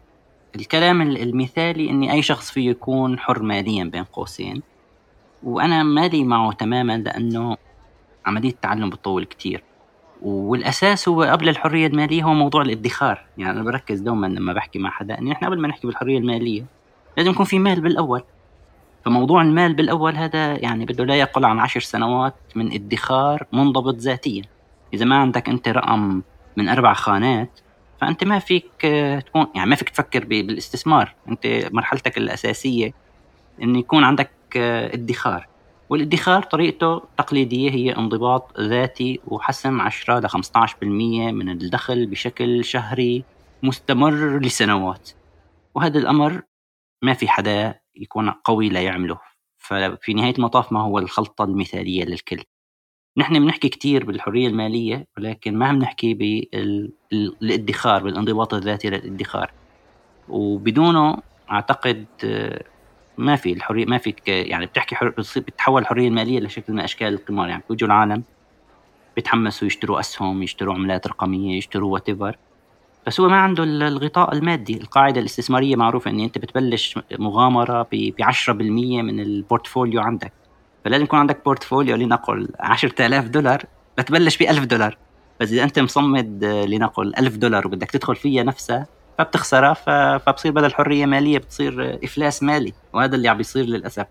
[0.56, 4.62] الكلام المثالي إني أي شخص فيه يكون حر ماليا بين قوسين
[5.44, 7.58] وأنا مالي معه تماما لأنه
[8.26, 9.64] عملية التعلم بتطول كتير.
[10.22, 13.26] والأساس هو قبل الحرية المالية هو موضوع الادخار.
[13.38, 16.66] يعني أنا بركز دوما لما بحكي مع حدا إنه إحنا قبل ما نحكي بالحرية المالية
[17.18, 18.24] لازم يكون في مال بالأول.
[19.06, 24.44] فموضوع المال بالأول هذا يعني بده لا يقل عن عشر سنوات من ادخار منضبط ذاتيا.
[24.94, 26.22] إذا ما عندك أنت رقم
[26.58, 27.60] من أربع خانات
[28.02, 28.72] فأنت ما فيك
[29.26, 31.16] تكون يعني ما فيك تفكر بالاستثمار.
[31.30, 32.94] أنت مرحلتك الأساسية
[33.62, 34.32] انه يكون عندك
[34.94, 35.48] ادخار.
[35.90, 43.24] والادخار طريقته تقليدية هي انضباط ذاتي وحسم 10 ل 15% من الدخل بشكل شهري
[43.64, 45.10] مستمر لسنوات.
[45.76, 46.42] وهذا الأمر
[47.02, 49.20] ما في حدا يكون قوي لا يعمله.
[49.58, 52.44] ففي نهاية المطاف ما هو الخلطة المثالية للكل.
[53.17, 56.13] نحن بنحكي كثير بالحرية المالية ولكن ما عم نحكي
[57.12, 59.52] بالادخار بالانضباط الذاتي للادخار.
[60.30, 61.17] وبدونه
[61.52, 62.63] أعتقد آه،
[63.17, 65.10] ما في الحرية ما فيك يعني بتحكي حر...
[65.10, 67.50] بتتحول الحرية المالية لشكل من أشكال القمار.
[67.50, 68.24] يعني بيجوا العالم
[69.15, 72.10] بيتحمسوا يشتروا أسهم يشتروا عملات رقمية يشتروا وات
[73.08, 74.78] بس هو ما عنده الغطاء المادي.
[74.78, 80.34] القاعدة الاستثمارية معروفة إن أنت بتبلش مغامرة ب 10% من ال portfolio عندك.
[80.86, 83.63] فلازم يكون عندك portfolio لنقل 10000 دولار
[83.98, 84.98] بتبلش ب 1000 دولار.
[85.39, 89.74] بس إذا أنت مصمد لنقل 1000 دولار وبدك تدخل فيها نفسها فبتخسرها
[90.17, 94.06] فبصير بدل حرية مالية بتصير إفلاس مالي وهذا اللي عم بيصير للأسف.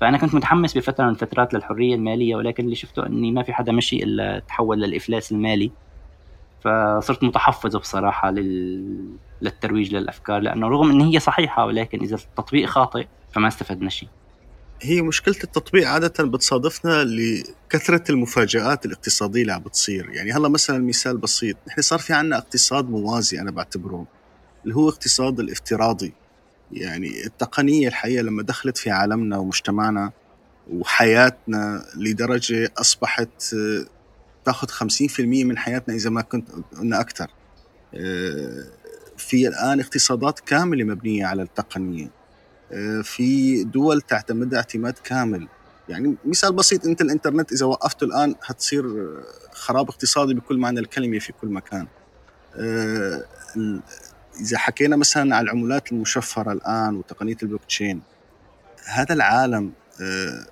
[0.00, 3.72] فأنا كنت متحمس بفترة من الفترات للحرية المالية ولكن اللي شفته إني ما في حدا
[3.72, 5.70] مشي إلا تحول للإفلاس المالي.
[6.60, 9.16] فصرت متحفظ بصراحة لل...
[9.42, 14.08] للترويج للأفكار لأنه رغم إن هي صحيحة ولكن إذا التطبيق خاطئ فما استفدنا شيء.
[14.82, 20.10] هي مشكلة التطبيق عادة بتصادفنا لكثرة المفاجآت الاقتصادية اللي عم بتصير.
[20.10, 24.06] يعني هلا مثلا مثال بسيط نحن صار في عنا اقتصاد موازي أنا بعتبره
[24.64, 26.12] اللي هو اقتصاد الافتراضي.
[26.72, 30.12] يعني التقنية الحقيقة لما دخلت في عالمنا ومجتمعنا
[30.72, 33.84] وحياتنا لدرجة أصبحت آه،
[34.44, 37.30] تاخذ 50% من حياتنا إذا ما كنت قلنا أكثر.
[37.94, 38.64] آه،
[39.16, 42.17] في الآن اقتصادات كاملة مبنية على التقنية.
[43.02, 45.48] في دول تعتمدها اعتماد كامل.
[45.88, 48.84] يعني مثال بسيط انت الانترنت إذا وقفته الآن حتصير
[49.52, 51.86] خراب اقتصادي بكل معنى الكلمة في كل مكان.
[54.40, 58.02] إذا حكينا مثلا على العملات المشفرة الآن وتقنية البلوك تشين
[58.84, 60.46] هذا العالم آه،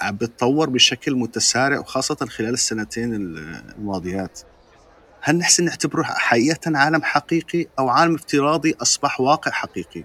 [0.00, 4.40] عم بتطور بشكل متسارع وخاصة خلال السنتين الماضيات.
[5.20, 10.04] هل نحسن نعتبره حقيقة عالم حقيقي أو عالم افتراضي أصبح واقع حقيقي؟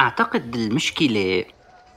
[0.00, 1.44] أعتقد المشكلة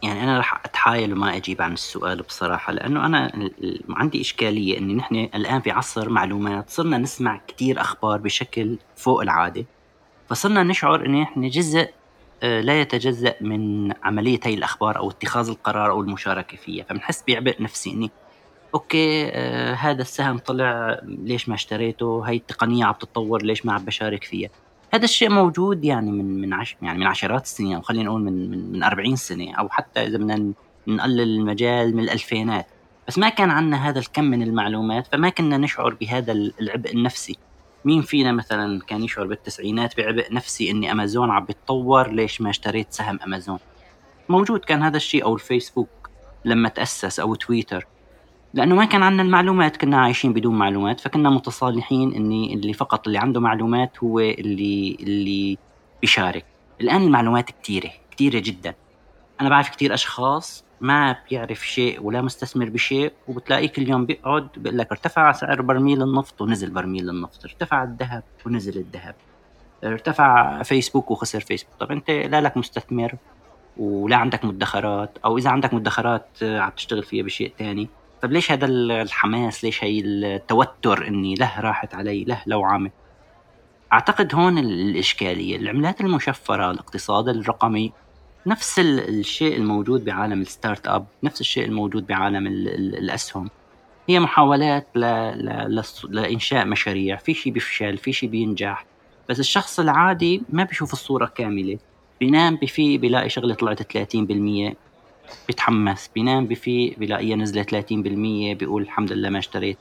[0.03, 3.49] يعني أنا رح أتحايل وما أجيب عن السؤال بصراحة لأنه أنا
[3.89, 9.65] عندي إشكالية إني نحن الآن في عصر معلومات صرنا نسمع كثير أخبار بشكل فوق العادة
[10.29, 11.89] فصرنا نشعر ان إحنا جزء
[12.43, 17.61] آه، لا يتجزأ من عملية هاي الأخبار أو اتخاذ القرار أو المشاركة فيها فبنحس بعبء
[17.61, 18.11] نفسي إني
[18.73, 23.85] أوكي آه هذا السهم طلع ليش ما اشتريته؟ هاي التقنية عم تتطور ليش ما عم
[23.85, 24.49] بشارك فيها؟
[24.93, 28.51] هذا الشيء موجود يعني من من عش يعني من عشرات السنين أو خلينا نقول من
[28.51, 30.53] من, من 40 سنة أو حتى إذا بدنا
[30.87, 32.67] نقلل المجال من الألفينات.
[33.07, 37.37] بس ما كان عندنا هذا الكم من المعلومات فما كنا نشعر بهذا العبء النفسي.
[37.85, 42.93] مين فينا مثلا كان يشعر بالتسعينات بعبء نفسي إني أمازون عم بتطور؟ ليش ما اشتريت
[42.93, 43.59] سهم أمازون؟
[44.29, 46.09] موجود كان هذا الشيء أو الفيسبوك
[46.45, 47.87] لما تأسس أو تويتر.
[48.53, 53.19] لأنه ما كان عندنا المعلومات كنا عايشين بدون معلومات فكنا متصالحين إني اللي فقط اللي
[53.19, 55.57] عنده معلومات هو اللي اللي
[56.01, 56.45] بيشارك.
[56.81, 58.73] الآن المعلومات كثيره كثيره جدا.
[59.41, 64.77] أنا بعرف كثير أشخاص ما بيعرف شيء ولا مستثمر بشيء وبتلاقيه كل يوم بيقعد بيقول
[64.77, 69.15] لك ارتفع سعر برميل النفط ونزل برميل النفط ارتفع الذهب ونزل الذهب
[69.83, 71.73] ارتفع فيسبوك وخسر فيسبوك.
[71.79, 73.15] طب أنت لا لك مستثمر
[73.77, 77.89] ولا عندك مدخرات أو إذا عندك مدخرات عم تشتغل فيها بشيء تاني.
[78.21, 82.91] طب ليش هذا الحماس؟ ليش هي التوتر إني له راحت علي له لوعمه
[83.93, 85.55] أعتقد هون الإشكالية.
[85.55, 87.91] العملات المشفرة الاقتصاد الرقمي
[88.47, 93.49] نفس الشيء الموجود بعالم ال startup نفس الشيء الموجود بعالم الأسهم.
[94.09, 94.99] هي محاولات ل...
[94.99, 95.83] ل...
[96.09, 97.15] لانشاء مشاريع.
[97.15, 98.85] في شيء بيفشل في شيء بينجح.
[99.29, 101.77] بس الشخص العادي ما بيشوف الصورة كاملة.
[102.19, 104.73] بينام بفي بيلاقي شغلة طلعت 30%
[105.47, 109.77] بيتحمس بينام بفي بيلاقيها نزلت 30% بيقول الحمد لله ما اشتريت.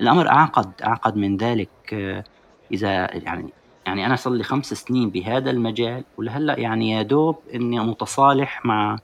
[0.00, 2.24] الأمر أعقد أعقد من ذلك آه،
[2.72, 3.48] إذا يعني
[3.86, 8.98] يعني أنا صار لي خمس سنين بهذا المجال ولهلأ يعني يا دوب إني متصالح مع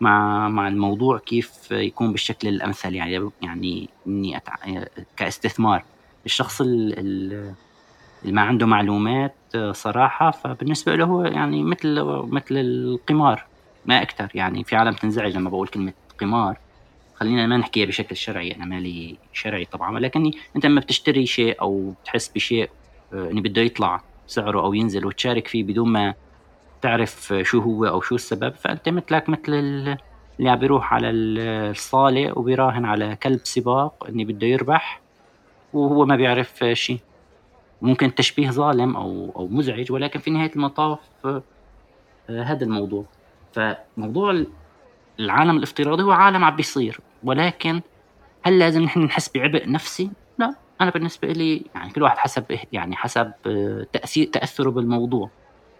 [0.00, 4.54] مع مع الموضوع كيف يكون بالشكل الأمثل يعني يعني إني أتع...
[5.16, 5.84] كاستثمار.
[6.26, 7.54] الشخص اللي
[8.24, 9.34] ما عنده معلومات
[9.70, 13.44] صراحة فبالنسبة له هو يعني مثل مثل القمار.
[13.86, 14.28] ما أكثر.
[14.34, 16.58] يعني في عالم تنزعج لما بقول كلمة قمار.
[17.14, 18.56] خلينا ما نحكيها بشكل شرعي.
[18.56, 19.94] أنا مالي شرعي طبعا.
[19.94, 22.70] ولكني أنت لما بتشتري شيء أو بتحس بشيء
[23.12, 26.14] آه، إنه بده يطلع سعره أو ينزل وتشارك فيه بدون ما
[26.82, 29.42] تعرف شو هو أو شو السبب فأنت مثلك مثل
[30.38, 35.00] اللي عم بيروح على الصالة وبيراهن على كلب سباق اني بده يربح
[35.72, 36.98] وهو ما بيعرف شيء.
[37.82, 41.42] ممكن تشبيه ظالم أو أو مزعج ولكن في نهاية المطاف آه،
[42.28, 43.04] هذا الموضوع.
[43.52, 44.44] فموضوع
[45.20, 47.00] العالم الافتراضي هو عالم عم بيصير.
[47.24, 47.80] ولكن
[48.42, 50.54] هل لازم نحن نحس بعبء نفسي؟ لا.
[50.80, 55.30] أنا بالنسبة لي يعني كل واحد حسب يعني حسب آه، تاثير تأثره بالموضوع.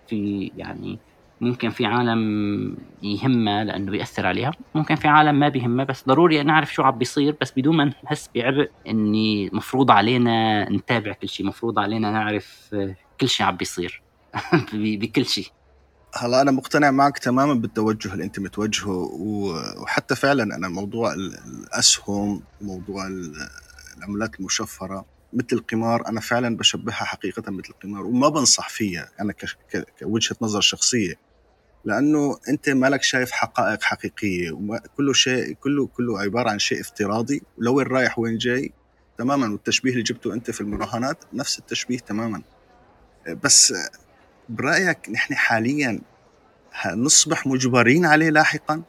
[0.07, 0.99] في يعني
[1.41, 6.73] ممكن في عالم يهمها لأنه بيأثر عليها ممكن في عالم ما بيهمها بس ضروري نعرف
[6.75, 7.37] شو عم بيصير.
[7.41, 12.97] بس بدون ما نحس بعبء إني مفروض علينا نتابع كل شيء مفروض علينا نعرف آه،
[13.21, 14.03] كل شيء عم بيصير.
[14.75, 15.47] بكل شيء.
[16.15, 19.09] هلا أنا مقتنع معك تماما بالتوجه اللي أنت متوجهه
[19.79, 23.07] وحتى فعلا أنا موضوع الأسهم موضوع
[23.99, 29.35] العملات المشفرة مثل القمار أنا فعلا بشبهها حقيقه مثل القمار وما بنصح فيها أنا
[30.01, 31.15] كوجهة نظر شخصية
[31.85, 34.51] لأنه أنت مالك شايف حقائق حقيقية
[34.97, 38.73] كله شيء كله كله عبارة عن شيء افتراضي ولوين رايح وين جاي
[39.19, 42.43] تماما والتشبيه اللي جبته أنت في المراهنات نفس التشبيه تماما.
[43.45, 43.75] بس
[44.53, 46.01] برأيك نحن حاليا
[46.97, 48.83] نصبح مجبرين عليه لاحقا؟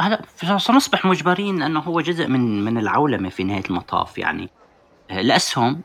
[0.00, 0.22] هلا
[0.58, 4.50] سنصبح مجبرين لأنه هو جزء من من العولمة في نهاية المطاف يعني.
[5.10, 5.80] الاسهم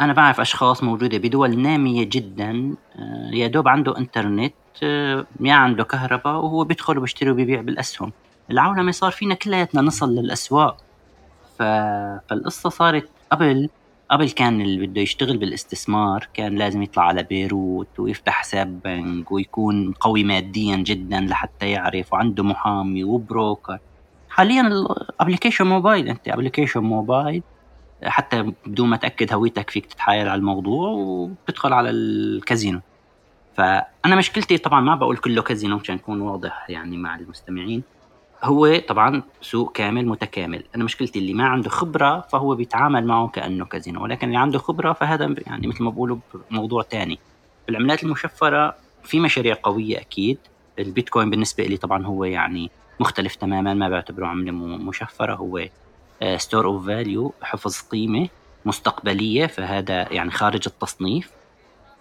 [0.00, 2.74] أنا بعرف أشخاص موجودة بدول نامية جدا.
[2.96, 8.12] آه، يا دوب عنده إنترنت آه، يا عنده كهرباء وهو بيدخل وبيشتري وبيبيع بالأسهم.
[8.50, 10.76] العولمة صار فينا كلياتنا نصل للأسواق.
[11.58, 13.68] فالقصة صارت قبل
[14.10, 19.92] قبل كان اللي بده يشتغل بالاستثمار كان لازم يطلع على بيروت ويفتح حساب بنك ويكون
[19.92, 23.78] قوي ماديا جدا لحتى يعرف وعنده محامي وبروكر.
[24.28, 27.42] حاليا ال application mobile أنت application mobile
[28.04, 32.80] حتى بدون ما تأكد هويتك فيك تتحايل على الموضوع وبتدخل على الكازينو.
[33.56, 37.82] فأنا مشكلتي طبعا ما بقول كله كازينو عشان يكون واضح يعني مع المستمعين.
[38.46, 40.64] هو طبعا سوق كامل متكامل.
[40.76, 44.02] أنا مشكلتي اللي ما عنده خبرة فهو بيتعامل معه كأنه كازينو.
[44.02, 46.16] ولكن اللي عنده خبرة فهذا يعني مثل ما بقولوا
[46.50, 47.18] موضوع تاني.
[47.68, 50.38] العملات المشفرة في مشاريع قوية أكيد.
[50.78, 55.34] البيتكوين بالنسبة لي طبعا هو يعني مختلف تماما ما بعتبره عملة مشفرة.
[55.34, 55.64] هو
[56.36, 58.28] store of value حفظ قيمة
[58.64, 59.46] مستقبلية.
[59.46, 61.30] فهذا يعني خارج التصنيف.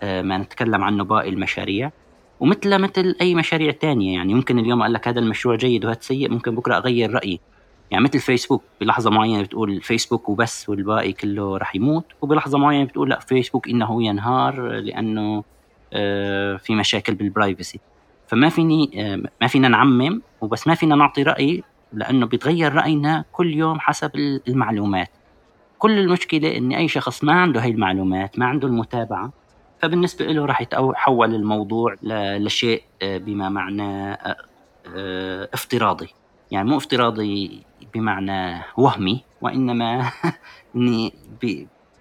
[0.04, 1.92] آه، ما نتكلم عنه باقي المشاريع.
[2.40, 4.14] ومثل مثل أي مشاريع تانية.
[4.14, 7.40] يعني ممكن اليوم أقول لك هذا المشروع جيد وهذا سيء ممكن بكرة أغير رأيي.
[7.92, 13.10] يعني مثل فيسبوك بلحظة معينة بتقول فيسبوك وبس والباقي كله رح يموت وبلحظة معينة بتقول
[13.10, 15.44] لا فيسبوك إنه ينهار لأنه
[15.94, 17.80] آه، في مشاكل بالبرايفسي
[18.28, 23.54] فما فيني آه، ما فينا نعمم وبس ما فينا نعطي رأي لأنه بيتغير رأينا كل
[23.54, 24.12] يوم حسب
[24.48, 25.10] المعلومات.
[25.78, 29.32] كل المشكلة ان أي شخص ما عنده هاي المعلومات ما عنده المتابعة
[29.86, 34.36] فبالنسبة له راح يتحول الموضوع لشيء آه، بما معنى آه،
[34.96, 36.08] آه، افتراضي.
[36.52, 37.64] يعني مو افتراضي
[37.94, 40.12] بمعنى وهمي وإنما
[40.76, 41.14] إني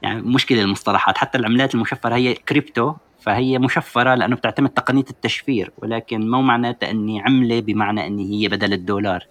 [0.02, 6.30] يعني مشكلة المصطلحات حتى العملات المشفرة هي كريبتو فهي مشفرة لأنه بتعتمد تقنية التشفير ولكن
[6.30, 9.26] مو معناتها أني عملة بمعنى أني هي بدل الدولار.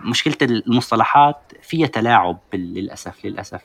[0.00, 3.62] مشكلة المصطلحات فيها تلاعب للأسف للأسف.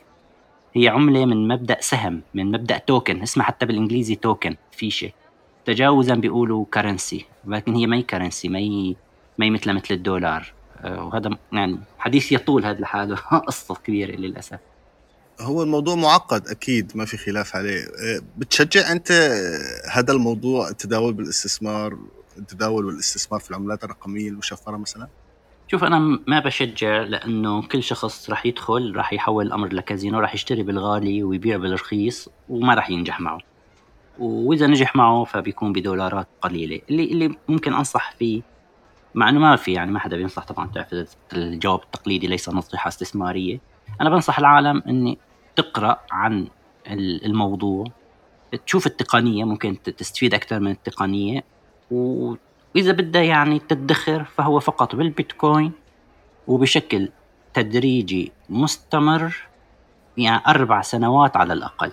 [0.74, 5.12] هي عملة من مبدأ سهم من مبدأ token اسمها حتى بالإنجليزي token فيشة
[5.66, 8.94] تجاوزا بيقولوا currency ولكن هي ما currency ما هي
[9.38, 10.52] ما مثل مثل الدولار.
[10.80, 13.16] آه، وهذا يعني حديث يطول هذا لحاله
[13.48, 14.58] قصة كبيرة للأسف.
[15.40, 17.80] هو الموضوع معقد أكيد ما في خلاف عليه.
[17.80, 19.12] آه، بتشجع أنت
[19.90, 21.98] هذا الموضوع التداول بالاستثمار
[22.38, 25.08] التداول والاستثمار في العملات الرقمية المشفرة مثلا؟
[25.70, 30.62] شوف أنا ما بشجع لأنه كل شخص راح يدخل راح يحول الأمر لكازينو راح يشتري
[30.62, 33.38] بالغالي ويبيع بالرخيص وما راح ينجح معه.
[34.18, 36.80] وإذا نجح معه فبيكون بدولارات قليلة.
[36.90, 38.42] اللي اللي ممكن أنصح فيه
[39.14, 43.60] مع إنه ما في يعني ما حدا بينصح طبعا تعرف الجواب التقليدي ليس نصيحة استثمارية.
[44.00, 45.18] أنا بنصح العالم إني
[45.56, 46.48] تقرأ عن
[47.24, 47.86] الموضوع
[48.66, 51.44] تشوف التقنية ممكن تستفيد أكثر من التقنية
[52.74, 55.72] وإذا بدها يعني تدخر فهو فقط بالبيتكوين
[56.46, 57.08] وبشكل
[57.54, 59.36] تدريجي مستمر
[60.16, 61.92] يعني أربع سنوات على الأقل.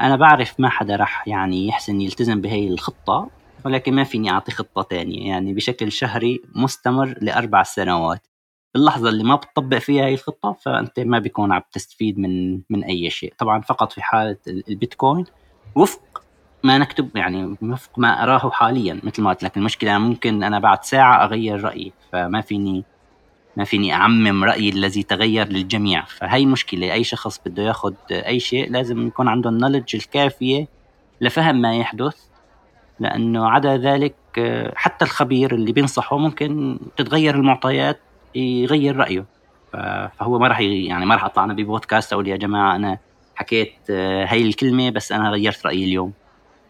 [0.00, 3.30] أنا بعرف ما حدا راح يعني يحسن يلتزم بهي الخطة
[3.64, 8.26] ولكن ما فيني أعطي خطة تانية يعني بشكل شهري مستمر لأربع سنوات.
[8.74, 13.10] باللحظة اللي ما بتطبق فيها هي الخطة فأنت ما بيكون عم تستفيد من من أي
[13.10, 13.34] شيء.
[13.38, 15.24] طبعا فقط في حالة البيتكوين
[15.74, 16.21] وفق
[16.64, 19.56] ما نكتب يعني وفق ما أراه حاليا مثل ما قلت لك.
[19.56, 22.84] المشكلة ممكن أنا بعد ساعة أغير رأيي فما فيني
[23.56, 26.04] ما فيني أعمم رأيي الذي تغير للجميع.
[26.04, 30.66] فهي مشكلة أي شخص بده ياخذ أي شيء لازم يكون عنده النولج الكافية
[31.20, 32.16] لفهم ما يحدث
[33.00, 34.14] لأنه عدا ذلك
[34.76, 38.00] حتى الخبير اللي بينصحه ممكن تتغير المعطيات
[38.34, 39.24] يغير رأيه.
[40.18, 42.98] فهو ما راح يعني ما راح أطلع أنا ببودكاست أقول يا جماعة أنا
[43.34, 46.12] حكيت آه، هاي الكلمة بس أنا غيرت رأيي اليوم.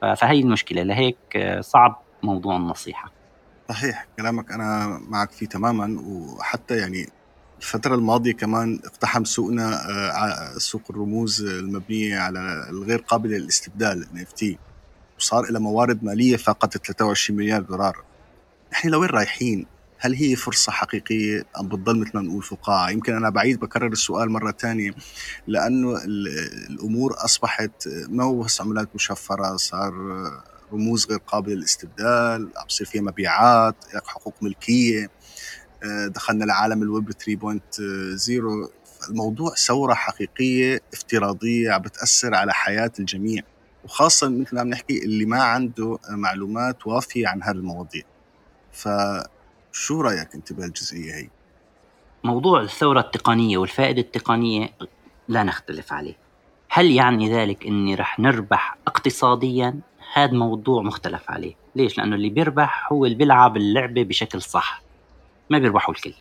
[0.03, 3.13] فهي المشكلة لهيك آه، صعب موضوع النصيحة.
[3.69, 7.09] صحيح كلامك أنا معك فيه تماما وحتى يعني
[7.59, 14.47] الفترة الماضية كمان اقتحم سوقنا آه، سوق الرموز المبنية على الغير قابلة للاستبدال NFT
[15.19, 18.05] وصار إلى موارد مالية فاقت 23 مليار دولار.
[18.73, 19.67] نحن لوين رايحين؟
[20.05, 24.31] هل هي فرصة حقيقية أم بتضل مثل ما نقول فقاعة؟ يمكن أنا بعيد بكرر السؤال
[24.31, 24.91] مرة تانية
[25.47, 26.05] لأنه
[26.71, 29.93] الأمور أصبحت ما هو بس عملات مشفرة صار
[30.73, 33.75] رموز غير قابلة للاستبدال عم يصير فيها مبيعات
[34.07, 35.11] حقوق ملكية
[36.07, 43.43] دخلنا لعالم الويب 3.0 الموضوع ثورة حقيقية افتراضية عم بتأثر على حياة الجميع
[43.85, 48.03] وخاصة مثل ما عم نحكي اللي ما عنده معلومات وافية عن هذه المواضيع.
[48.73, 48.89] ف
[49.73, 51.29] شو رأيك أنت بهالجزئيه هي؟
[52.25, 54.71] موضوع الثورة التقنية والفائدة التقنية
[55.29, 56.17] لا نختلف عليه.
[56.71, 59.81] هل يعني ذلك إني رح نربح اقتصاديا؟
[60.13, 61.55] هذا موضوع مختلف عليه.
[61.77, 64.83] ليش؟ لأنه اللي بيربح هو اللي بيلعب اللعبة بشكل صح.
[65.51, 66.15] ما بيربحوا الكل.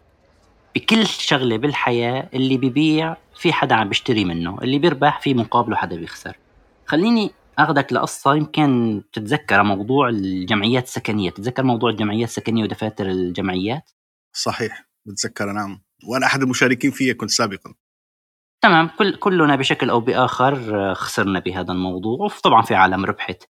[0.76, 4.58] بكل شغلة بالحياة اللي بيبيع في حدا عم بيشتري منه.
[4.62, 6.38] اللي بيربح في مقابله حدا بيخسر.
[6.86, 13.92] خليني أخذك لقصه يمكن تتذكر موضوع الجمعيات السكنية، تتذكر موضوع الجمعيات السكنية ودفاتر الجمعيات؟
[14.34, 15.82] صحيح بتذكر نعم.
[16.08, 17.74] وأنا أحد المشاركين فيها كنت سابقا.
[18.62, 23.44] تمام كل كلنا بشكل أو بآخر خسرنا بهذا الموضوع وطبعا في عالم ربحت.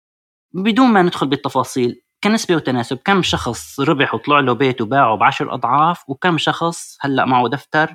[0.55, 6.05] بدون ما ندخل بالتفاصيل كنسبة وتناسب كم شخص ربح وطلع له بيت وباعه بعشر أضعاف
[6.09, 7.94] وكم شخص هلأ معه دفتر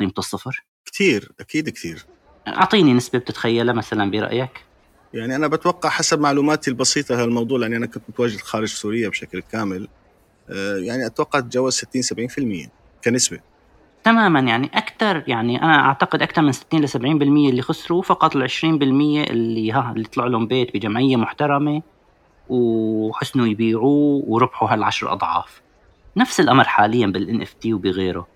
[0.00, 2.06] قيمته الصفر؟ كثير أكيد كثير
[2.48, 4.69] أعطيني نسبة بتتخيلها مثلا برأيك.
[5.14, 9.42] يعني أنا بتوقع حسب معلوماتي البسيطة هذا الموضوع لأني أنا كنت متواجد خارج سوريا بشكل
[9.42, 9.88] كامل
[10.50, 12.70] آه، يعني أتوقع تجاوز 60 70%
[13.04, 13.40] كنسبة.
[14.04, 16.96] تماما يعني أكثر يعني أنا أعتقد أكثر من 60 ل 70%
[17.50, 21.82] اللي خسروا فقط ال 20% اللي ها اللي طلع لهم بيت بجمعية محترمة
[22.48, 25.62] وحسنوا يبيعوه وربحوا هالعشر أضعاف.
[26.16, 28.26] نفس الأمر حاليا بالإن إف تي وبغيره.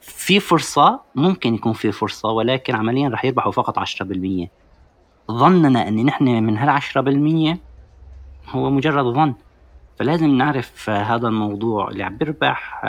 [0.00, 4.48] في فرصة ممكن يكون في فرصة ولكن عمليا رح يربحوا فقط 10%
[5.38, 7.58] ظننا أن نحن من هالعشرة بالمية
[8.48, 9.34] هو مجرد ظن.
[9.98, 12.84] فلازم نعرف هذا الموضوع اللي عم بيربح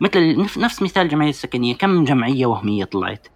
[0.00, 1.74] مثل نفس مثال الجمعية السكنية.
[1.74, 3.28] كم جمعية وهمية طلعت؟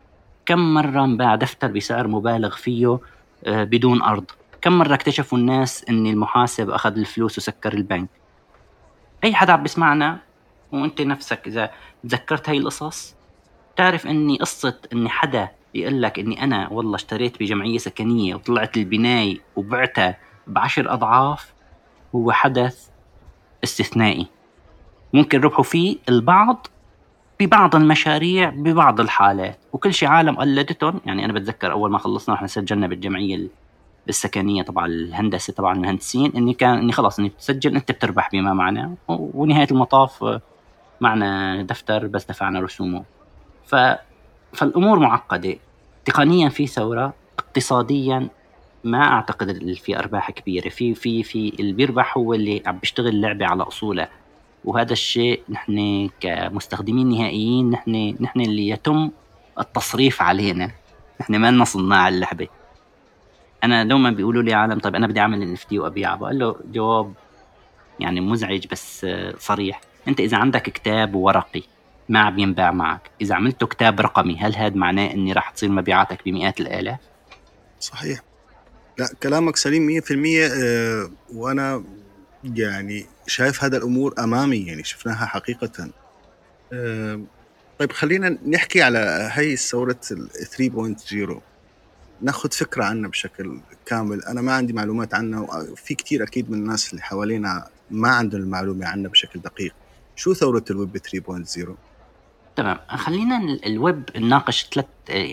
[0.47, 2.99] كم مرة انباع دفتر بسعر مبالغ فيه
[3.45, 4.25] آه، بدون أرض؟
[4.63, 8.09] كم مرة اكتشفوا الناس أن المحاسب أخذ الفلوس وسكر البنك؟
[9.25, 10.19] أي حدا عم بيسمعنا؟
[10.73, 11.71] وأنت نفسك إذا
[12.05, 13.15] تذكرت هاي القصص؟
[13.77, 19.39] تعرف إني قصة اني حدا يقول لك إني أنا والله اشتريت بجمعية سكنية وطلعت البناية
[19.57, 20.17] وبعتها
[20.47, 21.55] بعشر أضعاف
[22.15, 22.89] هو حدث
[23.65, 24.27] استثنائي.
[25.13, 26.67] ممكن ربحوا فيه البعض
[27.41, 29.59] ببعض المشاريع ببعض الحالات.
[29.73, 33.49] وكل شيء عالم قلدتهم يعني أنا بتذكر أول ما خلصنا إحنا سجلنا بالجمعية
[34.09, 36.33] السكنيه طبعا الهندسة طبعا المهندسين.
[36.37, 38.95] إني كان إني خلاص إني بتسجل أنت بتربح بما معناه.
[39.09, 40.41] ونهاية المطاف
[41.01, 43.05] معنا دفتر بس دفعنا رسومه.
[43.65, 43.75] ف
[44.53, 45.57] فالأمور معقدة.
[46.05, 48.29] تقنيا في ثورة اقتصاديا
[48.85, 50.69] ما أعتقد في أرباح كبيرة.
[50.69, 54.09] في في في اللي بيربح هو اللي عم بيشتغل لعبة على اصولها
[54.65, 59.11] وهذا الشيء نحن كمستخدمين نهائيين نحن نحن اللي يتم
[59.59, 60.71] التصريف علينا.
[61.21, 62.49] نحن ما لنا صناع اللعبة.
[63.65, 66.17] أنا دوما بيقولوا لي عالم طيب أنا بدي أعمل إن وأبيعه.
[66.17, 67.13] بقول له جواب
[68.01, 69.07] يعني مزعج بس
[69.39, 69.81] صريح.
[70.09, 71.63] أنت إذا عندك كتاب ورقي
[72.11, 73.11] ما بينباع معك.
[73.21, 76.99] إذا عملته كتاب رقمي هل هذا معناه إني راح تصير مبيعاتك بمئات الآلاف؟
[77.81, 78.21] صحيح.
[78.99, 80.11] لا كلامك سليم 100%
[80.53, 81.85] آه، وأنا
[82.45, 85.91] يعني شايف هذا الأمور أمامي يعني شفناها حقيقة.
[86.73, 87.21] آه،
[87.79, 91.41] طيب خلينا نحكي على هي ثوره ال 3.0
[92.23, 94.25] ناخذ فكرة عنها بشكل كامل.
[94.25, 98.87] أنا ما عندي معلومات عنها وفي كثير أكيد من الناس اللي حوالينا ما عندهم المعلومة
[98.87, 99.75] عنها بشكل دقيق.
[100.17, 101.90] شو ثورة الويب 3.0
[102.57, 102.79] تمام.
[102.89, 104.87] خلينا الويب نناقش ثلاث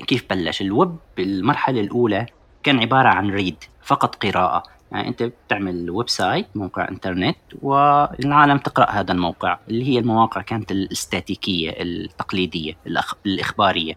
[0.06, 0.62] كيف بلش.
[0.62, 2.26] الويب بالمرحلة الأولى
[2.64, 4.64] كان عبارة عن read فقط قراءة.
[4.92, 11.70] يعني أنت بتعمل website موقع انترنت والعالم تقرأ هذا الموقع اللي هي المواقع كانت الاستاتيكية
[11.70, 12.74] التقليدية
[13.26, 13.94] الإخبارية.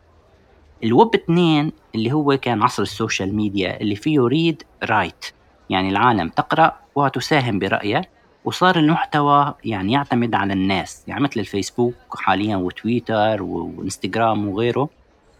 [0.85, 5.25] الويب 2 اللي هو كان عصر ال social media اللي فيه read write
[5.71, 8.03] يعني العالم تقرأ وتساهم برايها
[8.45, 14.89] وصار المحتوى يعني يعتمد على الناس يعني مثل الفيسبوك حاليا وتويتر وإنستغرام وغيره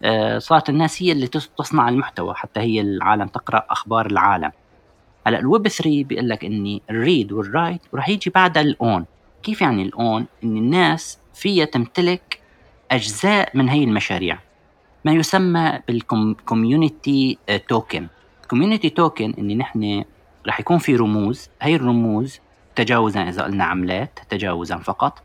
[0.03, 4.51] آه، صارت الناس هي اللي تصنع المحتوى حتى هي العالم تقرأ أخبار العالم.
[5.27, 9.05] هلأ الويب 3 بيقول لك إني ال read وال write وراح يجي بعدها ال own.
[9.43, 12.39] كيف يعني ال own؟ ان الناس فيها تمتلك
[12.91, 14.39] أجزاء من هي المشاريع.
[15.05, 17.37] ما يسمى بال community
[17.67, 18.07] token
[18.49, 20.03] community token ان نحن
[20.47, 22.39] راح يكون في رموز هي الرموز
[22.75, 25.21] تجاوزا إذا قلنا عملات تجاوزا فقط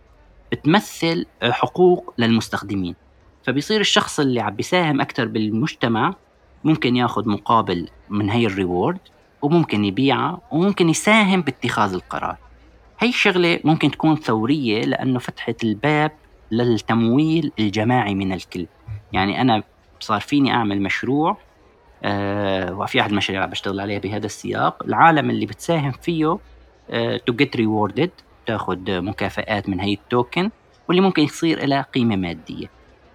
[0.53, 2.95] بتمثل حقوق للمستخدمين.
[3.43, 6.15] فبيصير الشخص اللي عم بيساهم أكثر بالمجتمع
[6.65, 8.99] ممكن ياخذ مقابل من هي ال reward
[9.43, 12.37] وممكن يبيعها وممكن يساهم باتخاذ القرار.
[12.99, 16.13] هي الشغلة ممكن تكون ثورية لأنه فتحت الباب
[16.51, 18.67] للتمويل الجماعي من الكل.
[19.13, 19.63] يعني أنا
[20.01, 21.37] صار فيني أعمل مشروع
[22.05, 26.39] آه وفي أحد المشاريع اللي بشتغل عليها بهذا السياق العالم اللي بتساهم فيه
[27.27, 28.11] to get rewarded
[28.47, 30.51] تاخذ مكافآت من هي ال token
[30.89, 32.71] واللي ممكن يصير لها قيمة مادية.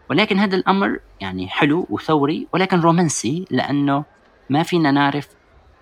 [0.10, 4.04] ولكن هذا الأمر يعني حلو وثوري ولكن رومانسي لأنه
[4.50, 5.28] ما فينا نعرف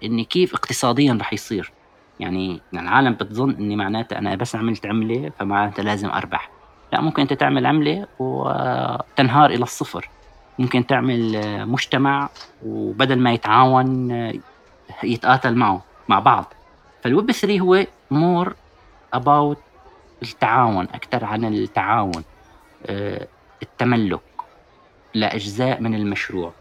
[0.04, 1.72] إن كيف اقتصاديا رح يصير.
[2.20, 6.50] يعني العالم بتظن إني معناتها أنا بس عملت عملة فمعناتها لازم أربح.
[6.94, 10.10] لا ممكن أنت تعمل عملة وتنهار إلى الصفر.
[10.60, 12.30] ممكن تعمل مجتمع
[12.66, 14.12] وبدل ما يتعاون
[15.04, 16.54] يتقاتل معه مع بعض.
[17.04, 18.56] فالويب 3 هو more
[19.14, 19.58] about
[20.24, 22.24] التعاون أكثر عن التعاون
[22.86, 23.28] آه،
[23.64, 24.20] التملك
[25.14, 26.54] لأجزاء من المشروع.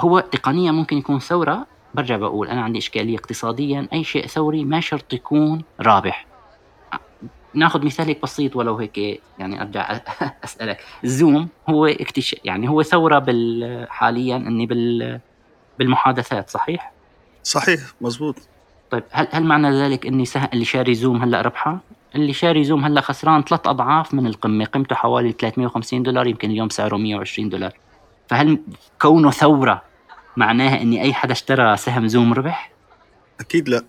[0.00, 4.80] هو تقنيا ممكن يكون ثورة برجع بقول أنا عندي إشكالية اقتصاديا أي شيء ثوري ما
[4.80, 6.26] شرط يكون رابح.
[7.54, 10.00] ناخذ مثال هيك بسيط ولو هيك يعني أرجع
[10.44, 10.84] أسألك.
[11.04, 15.20] زوم هو اكتشاف يعني هو ثورة بال حاليا إني بال
[15.78, 16.92] بالمحادثات صحيح؟
[17.42, 18.36] صحيح مزبوط.
[18.94, 20.48] طيب هل هل معنى ذلك إني سه...
[20.52, 21.78] اللي شاري زوم هلأ ربحان؟
[22.14, 26.68] اللي شاري زوم هلأ خسران ثلاث أضعاف من القمة، قيمته حوالي 350 دولار يمكن اليوم
[26.68, 27.72] سعره 120 دولار.
[28.28, 28.58] فهل
[29.02, 29.82] كونه ثورة
[30.36, 32.70] معناها إني أي حدا اشترى سهم زوم ربح؟
[33.40, 33.84] أكيد لا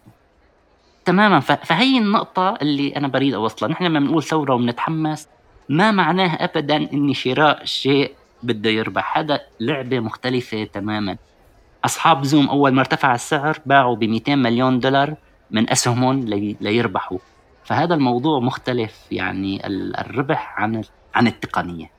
[1.06, 5.28] تماما فهي النقطة اللي أنا بريد أوصلها، نحن لما بنقول ثورة وبنتحمس
[5.70, 8.12] ما معناه أبدا إني شراء شيء
[8.44, 11.18] بده يربح، هذا لعبة مختلفة تماما.
[11.86, 15.16] أصحاب زوم أول ما ارتفع السعر باعوا ب 200 مليون دولار
[15.52, 16.26] من أسهمهم
[16.62, 17.18] ليربحوا.
[17.66, 19.68] فهذا الموضوع مختلف يعني
[20.02, 20.84] الربح عن
[21.16, 21.92] عن التقنية.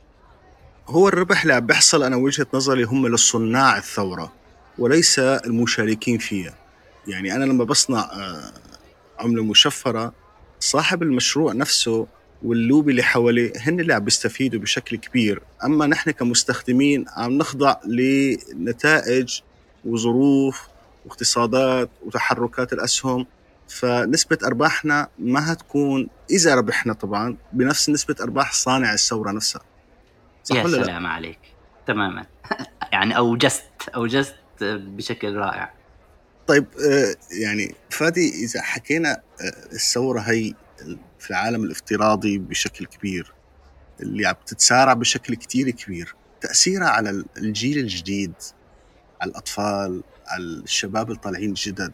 [0.88, 4.32] هو الربح اللي عم بيحصل أنا وجهة نظري هم لصناع الثورة
[4.78, 6.54] وليس المشاركين فيها.
[7.08, 8.52] يعني أنا لما بصنع آه،
[9.18, 10.12] عملة مشفرة
[10.60, 12.06] صاحب المشروع نفسه
[12.42, 15.42] واللوبي اللي حواليه هن اللي عم بيستفيدوا بشكل كبير.
[15.64, 19.40] أما نحن كمستخدمين عم نخضع لنتائج
[19.86, 20.68] وظروف
[21.06, 23.26] واقتصادات وتحركات الأسهم
[23.68, 29.62] فنسبة أرباحنا ما هتكون إذا ربحنا طبعا بنفس نسبة أرباح صانع الثورة نفسها.
[30.44, 31.38] صح يا ولا سلام لا؟ عليك.
[31.86, 32.26] تماما.
[32.92, 33.64] يعني أوجزت
[33.94, 35.72] أوجزت بشكل رائع.
[36.46, 39.10] طيب آه، يعني فادي إذا حكينا
[39.40, 40.54] آه، الثورة هي
[41.18, 43.32] في العالم الافتراضي بشكل كبير
[44.00, 48.32] اللي عم تتسارع بشكل كتير كبير تأثيرها على الجيل الجديد.
[49.22, 50.02] الأطفال
[50.38, 51.92] الشباب الطالعين الجدد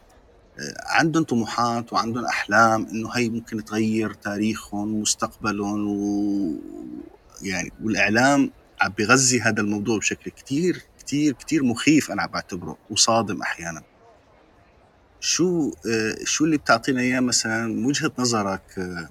[0.59, 6.55] آه، عندهم طموحات وعندهم أحلام إنه هي ممكن تغير تاريخهم ومستقبلهم و
[7.43, 8.51] يعني والإعلام
[8.81, 13.83] عم بغذي هذا الموضوع بشكل كتير كتير كتير مخيف أنا بعتبره وصادم أحيانا.
[15.20, 19.09] شو آه، شو اللي بتعطينا إياه مثلا؟ من وجهة نظرك آه،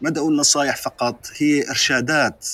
[0.00, 2.48] ما بدي أقول نصائح فقط هي إرشادات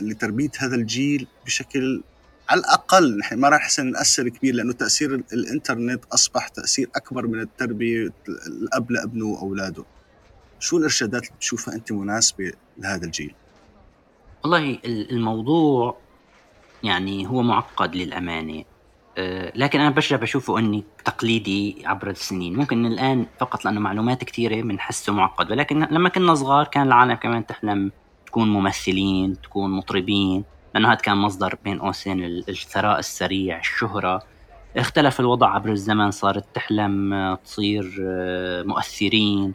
[0.00, 2.02] لتربية هذا الجيل بشكل
[2.48, 7.40] على الأقل نحن ما راح نحسن ناثر كبير لأنه تأثير الإنترنت أصبح تأثير أكبر من
[7.40, 8.12] التربية
[8.46, 9.84] الأب لابنه وأولاده.
[10.60, 13.34] شو الإرشادات اللي بتشوفها أنت مناسبة لهذا الجيل؟
[14.42, 15.96] والله الموضوع
[16.82, 18.64] يعني هو معقد للأمانة.
[19.18, 22.56] آه، لكن أنا برجع بشوفه إني تقليدي عبر السنين.
[22.56, 27.46] ممكن الآن فقط لأنه معلومات كثيرة بنحسه معقد ولكن لما كنا صغار كان العالم كمان
[27.46, 27.92] تحلم
[28.26, 30.44] تكون ممثلين تكون مطربين.
[30.74, 34.22] لأنه هذا كان مصدر بين قوسين الثراء السريع الشهرة.
[34.76, 39.54] اختلف الوضع عبر الزمن صارت تحلم آه، تصير آه، مؤثرين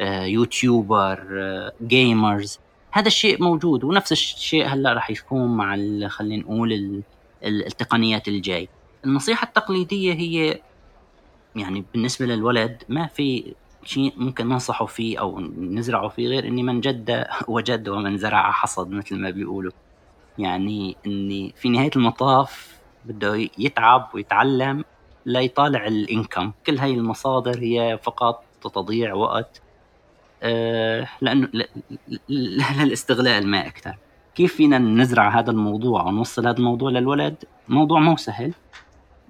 [0.00, 1.20] YouTuber
[1.82, 2.58] gamers
[2.90, 5.76] هذا الشيء موجود ونفس الشيء هلأ راح يكون مع
[6.08, 7.02] خلينا نقول
[7.42, 8.68] التقنيات الجاي
[9.04, 10.60] النصيحة التقليدية هي
[11.56, 13.54] يعني بالنسبة للولد ما في
[13.84, 18.90] شيء ممكن ننصحه فيه أو نزرعه فيه غير إني من جد وجد ومن زرع حصد
[18.90, 19.72] مثل ما بيقولوا.
[20.38, 24.84] يعني إني في نهاية المطاف بده يتعب ويتعلم
[25.24, 26.52] لا يطالع الإنكم.
[26.66, 29.62] كل هاي المصادر هي فقط تضييع وقت.
[30.42, 31.48] آه لأنه
[32.28, 33.96] للاستغلال ما أكثر.
[34.34, 38.52] كيف فينا نزرع هذا الموضوع ونوصل هذا الموضوع للولد؟ موضوع مو سهل.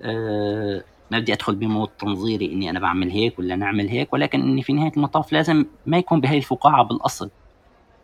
[0.02, 4.62] أه ما بدي أدخل بمود تنظيري إني أنا بعمل هيك ولا نعمل هيك ولكن إني
[4.62, 7.30] في نهاية المطاف لازم ما يكون بهي الفقاعة بالأصل.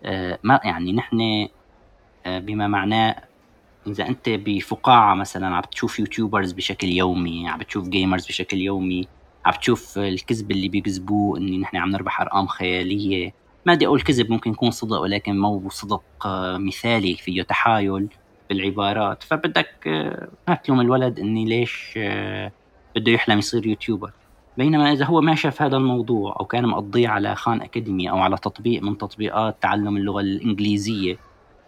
[0.05, 1.49] أه ما يعني نحن أه
[2.28, 3.16] بما معناه
[3.86, 9.08] إذا أنت بفقاعة مثلا عم تشوف YouTubers بشكل يومي عم بتشوف gamers بشكل يومي
[9.46, 13.32] عم تشوف الكذب اللي بيكذبوه اني نحن عم نربح أرقام خيالية.
[13.66, 18.08] ما بدي أقول كذب ممكن يكون صدق ولكن مو صدق آه، مثالي فيه تحايل
[18.48, 19.22] بالعبارات.
[19.22, 22.52] فبدك آه، ما تلوم الولد إني ليش آه،
[22.96, 24.11] بده يحلم يصير YouTuber.
[24.58, 28.36] بينما إذا هو ما شاف هذا الموضوع أو كان مقضيه على Khan Academy أو على
[28.36, 31.16] تطبيق من تطبيقات تعلم اللغة الإنجليزية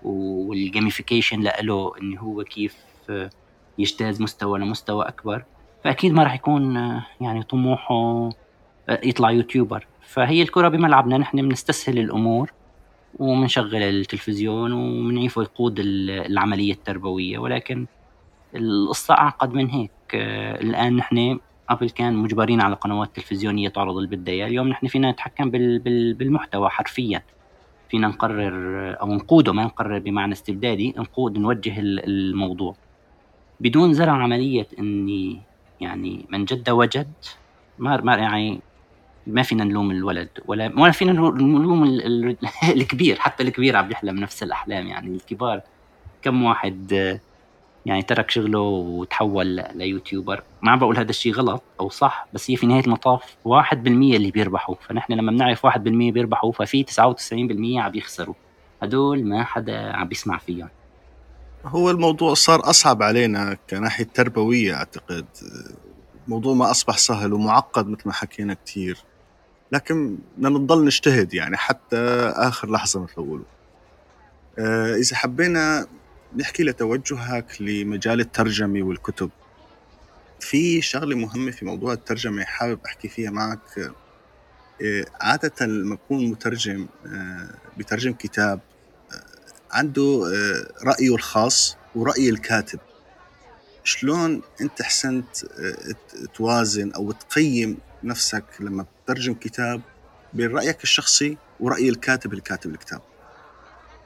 [0.02, 2.76] وال gamification له انه هو كيف
[3.78, 5.44] يجتاز مستوى لمستوى أكبر
[5.84, 6.76] فأكيد ما راح يكون
[7.20, 8.30] يعني طموحه
[8.88, 9.86] يطلع YouTuber.
[10.00, 12.52] فهي الكرة بملعبنا نحن بنستسهل الأمور
[13.18, 17.38] وبنشغل التلفزيون وبنعيف يقود العملية التربوية.
[17.38, 17.86] ولكن
[18.54, 24.16] القصة أعقد من هيك آه، الآن نحن قبل كان مجبرين على قنوات تلفزيونية تعرض اللي
[24.16, 27.22] بدها اليوم نحن فينا نتحكم بالمحتوى حرفيا.
[27.90, 32.74] فينا نقرر أو نقوده ما نقرر بمعنى استبدادي نقود نوجه الموضوع.
[33.60, 35.40] بدون زرع عملية إني
[35.80, 37.12] يعني من جد وجد
[37.78, 38.60] ما يعني
[39.26, 41.84] ما فينا نلوم الولد ولا ولا فينا نلوم
[42.76, 45.60] الكبير حتى الكبير عم يحلم نفس الأحلام يعني الكبار.
[46.22, 47.18] كم واحد
[47.86, 50.42] يعني ترك شغله وتحول ليوتيوبر.
[50.62, 54.30] ما عم بقول هذا الشيء غلط أو صح بس هي في نهاية المطاف 1% اللي
[54.30, 54.74] بيربحوا.
[54.88, 55.78] فنحن لما بنعرف 1%
[56.12, 58.34] بيربحوا ففي 99% عم يخسروا.
[58.82, 60.68] هدول ما حدا عم بيسمع فيهم.
[61.64, 65.26] هو الموضوع صار أصعب علينا كناحية تربوية أعتقد.
[66.26, 68.98] الموضوع ما أصبح سهل ومعقد مثل ما حكينا كثير
[69.72, 71.96] لكن بدنا نضل نجتهد يعني حتى
[72.36, 73.42] آخر لحظة مثل ما
[74.58, 75.86] آه، إذا حبينا
[76.36, 79.30] نحكي لتوجهك لمجال الترجمة والكتب.
[80.40, 83.92] في شغلة مهمة في موضوع الترجمة حابب أحكي فيها معك.
[84.82, 88.60] آه، عادة لما بكون مترجم آه، بترجم كتاب
[89.70, 90.22] عنده
[90.82, 92.78] رأيه الخاص ورأي الكاتب.
[93.84, 95.46] شلون أنت حسنت
[96.34, 99.80] توازن أو تقيم نفسك لما تترجم كتاب
[100.32, 103.00] بين رأيك الشخصي ورأي الكاتب اللي كاتب الكتاب؟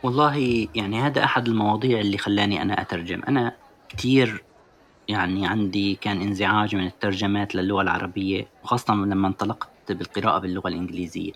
[0.03, 3.23] والله يعني هذا أحد المواضيع اللي خلاني أنا أترجم.
[3.29, 3.57] أنا
[3.89, 4.45] كثير
[5.09, 11.33] يعني عندي كان انزعاج من الترجمات للغة العربية وخاصة لما انطلقت بالقراءة باللغة الإنجليزية.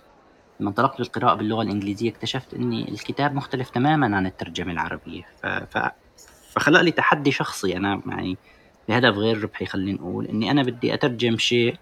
[0.60, 5.22] لما انطلقت بالقراءة باللغة الإنجليزية اكتشفت أني الكتاب مختلف تماما عن الترجمة العربية.
[5.42, 5.46] ف...
[5.46, 5.90] ف...
[6.52, 8.36] فخلق لي تحدي شخصي أنا يعني
[8.88, 11.76] بهدف غير ربحي خلينا نقول أني أنا بدي أترجم شيء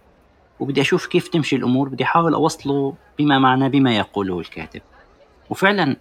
[0.60, 4.82] وبدي أشوف كيف تمشي الأمور بدي أحاول أوصله بما معنى بما يقوله الكاتب.
[5.50, 5.96] وفعلا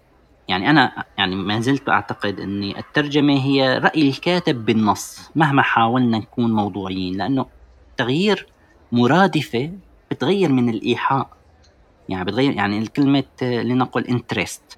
[0.48, 6.54] يعني أنا يعني ما زلت أعتقد أن الترجمة هي رأي الكاتب بالنص مهما حاولنا نكون
[6.54, 7.46] موضوعيين لأنه
[7.98, 8.48] تغيير
[8.92, 9.72] مرادفة
[10.12, 11.30] بتغير من الإيحاء.
[12.10, 14.78] يعني بتغير يعني الكلمة لنقل انترست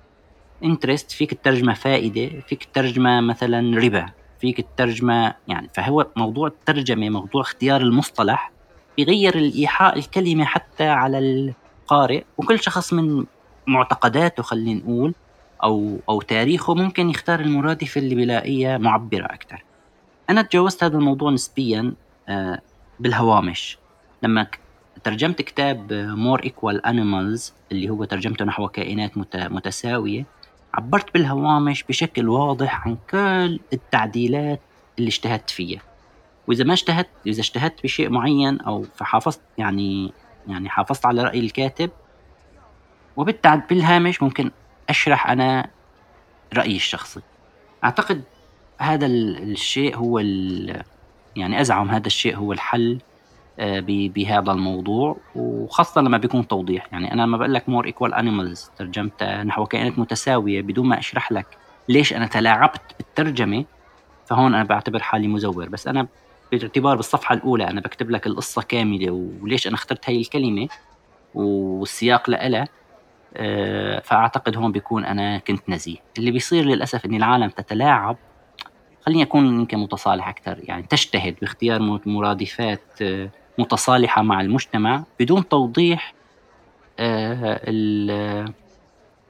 [0.64, 4.06] interest فيك تترجمها فائدة فيك تترجمها مثلا ربا
[4.40, 8.52] فيك تترجمها يعني فهو موضوع الترجمة موضوع اختيار المصطلح
[8.98, 12.24] بيغير الإيحاء الكلمة حتى على القارئ.
[12.38, 13.26] وكل شخص من
[13.68, 15.14] معتقداته خلينا نقول
[15.64, 19.64] أو أو تاريخه ممكن يختار المرادفة اللي بلاقيها معبرة أكثر
[20.30, 21.94] أنا تجاوزت هذا الموضوع نسبيا
[22.30, 22.62] آه،
[23.00, 23.78] بالهوامش.
[24.24, 24.48] لما
[25.04, 30.26] ترجمت كتاب More Equal Animals اللي هو ترجمته نحو كائنات متساوية
[30.74, 34.60] عبرت بالهوامش بشكل واضح عن كل التعديلات
[35.00, 35.82] اللي اجتهدت فيها.
[36.48, 40.12] وإذا ما اجتهدت إذا اجتهدت بشيء معين أو فحافظت يعني
[40.48, 41.90] يعني حافظت على رأي الكاتب
[43.18, 44.52] وبالتالي بالهامش ممكن
[44.90, 45.68] أشرح أنا
[46.54, 47.22] رأيي الشخصي.
[47.84, 48.22] أعتقد
[48.78, 50.20] هذا الشيء هو
[51.36, 53.00] يعني أزعم هذا الشيء هو الحل
[53.60, 56.88] آه، بهذا الموضوع وخاصة لما بيكون توضيح.
[56.92, 61.32] يعني أنا لما بقول لك More Equal Animals ترجمت نحو كائنات متساوية بدون ما أشرح
[61.32, 61.58] لك
[61.90, 63.66] ليش أنا تلاعبت بالترجمة
[64.26, 65.70] فهون أنا بعتبر حالي مزور.
[65.70, 66.08] بس أنا
[66.52, 69.12] باعتبار بالصفحة الأولى أنا بكتب لك القصة كاملة
[69.42, 70.68] وليش أنا اخترت هاي الكلمة
[71.34, 72.68] والسياق لها
[73.38, 75.98] آه، فأعتقد هون بيكون أنا كنت نزيه.
[76.18, 78.18] اللي بيصير للأسف إن العالم تتلاعب
[79.06, 86.14] خليني أكون يمكن متصالح أكثر يعني تجتهد باختيار مرادفات آه، متصالحة مع المجتمع بدون توضيح
[87.00, 87.62] آه،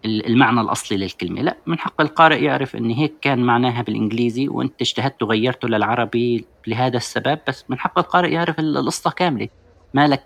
[0.06, 1.42] المعنى الأصلي للكلمة.
[1.42, 6.98] لا من حق القارئ يعرف أن هيك كان معناها بالإنجليزي وأنت اجتهدت وغيرته للعربي لهذا
[6.98, 9.50] السبب بس من حق القارئ يعرف القصة كاملة.
[9.94, 10.24] ما لك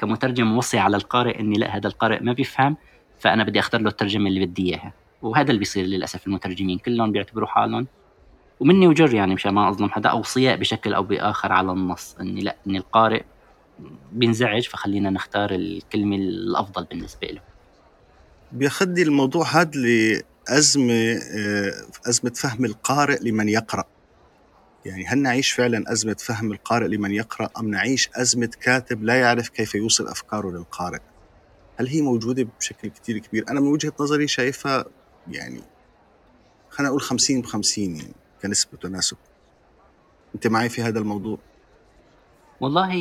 [0.00, 2.76] كمترجم وصي على القارئ أني لا هذا القارئ ما بيفهم.
[3.18, 4.92] فأنا بدي أختار له الترجمة اللي بدي إياها.
[5.22, 6.78] وهذا اللي بيصير للأسف المترجمين.
[6.78, 7.86] كلهم بيعتبروا حالهم.
[8.60, 12.16] ومني وجر يعني مشان ما أظلم حدا اوصياء بشكل أو بآخر على النص.
[12.20, 13.22] إني لا إني القارئ
[14.12, 17.40] بينزعج فخلينا نختار الكلمة الأفضل بالنسبة له.
[18.52, 21.72] بياخذني الموضوع هذا لأزمة آه،
[22.08, 23.84] أزمة فهم القارئ لمن يقرأ.
[24.86, 29.48] يعني هل نعيش فعلا أزمة فهم القارئ لمن يقرأ أم نعيش أزمة كاتب لا يعرف
[29.48, 31.00] كيف يوصل أفكاره للقارئ؟
[31.76, 34.84] هل هي موجودة بشكل كثير كبير؟ أنا من وجهة نظري شايفها
[35.28, 35.60] يعني
[36.70, 39.16] خلينا نقول 50 ب 50 يعني كنسبة تناسب.
[40.34, 41.38] أنت معي في هذا الموضوع؟
[42.60, 42.92] والله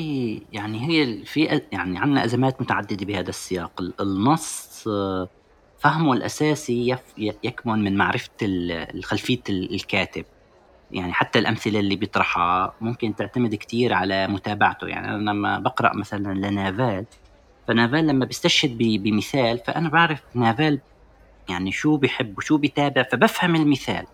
[0.53, 3.81] يعني هي في يعني عندنا أزمات متعددة بهذا السياق.
[4.01, 4.83] النص
[5.79, 8.31] فهمه الأساسي يكمن من معرفة
[9.03, 10.25] خلفية الكاتب.
[10.91, 14.87] يعني حتى الأمثلة اللي بيطرحها ممكن تعتمد كتير على متابعته.
[14.87, 17.05] يعني أنا لما بقرأ مثلا لنافال
[17.67, 20.79] فنافال لما بيستشهد بمثال فأنا بعرف نافال
[21.49, 24.05] يعني شو بيحب وشو بيتابع فبفهم المثال.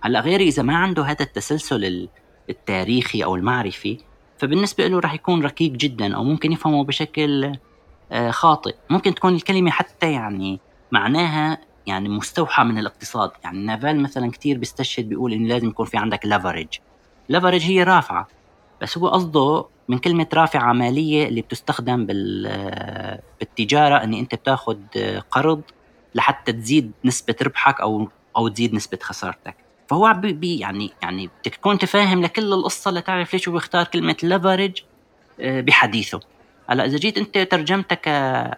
[0.00, 2.08] هلأ غيري إذا ما عنده هذا التسلسل
[2.50, 3.98] التاريخي أو المعرفي
[4.38, 7.52] فبالنسبة له راح يكون ركيك جدا أو ممكن يفهمه بشكل
[8.12, 8.74] آه، خاطئ.
[8.90, 10.60] ممكن تكون الكلمة حتى يعني
[10.92, 13.30] معناها يعني مستوحى من الاقتصاد.
[13.44, 16.68] يعني نافال مثلا كثير بيستشهد بيقول انه لازم يكون في عندك ليفرج
[17.28, 18.28] ليفرج هي رافعة.
[18.80, 22.06] بس هو قصده من كلمة رافعة مالية اللي بتستخدم
[22.46, 24.78] آه، بالتجارة إن أنت بتاخذ
[25.30, 25.62] قرض
[26.14, 29.54] لحتى تزيد نسبة ربحك أو أو تزيد نسبة خسارتك.
[29.88, 34.82] فهو بي يعني يعني بدك تكون فاهم لكل القصة لتعرف ليش هو بيختار كلمة leverage
[35.40, 36.20] آه، بحديثه.
[36.70, 38.56] هلأ إذا جيت أنت ترجمتها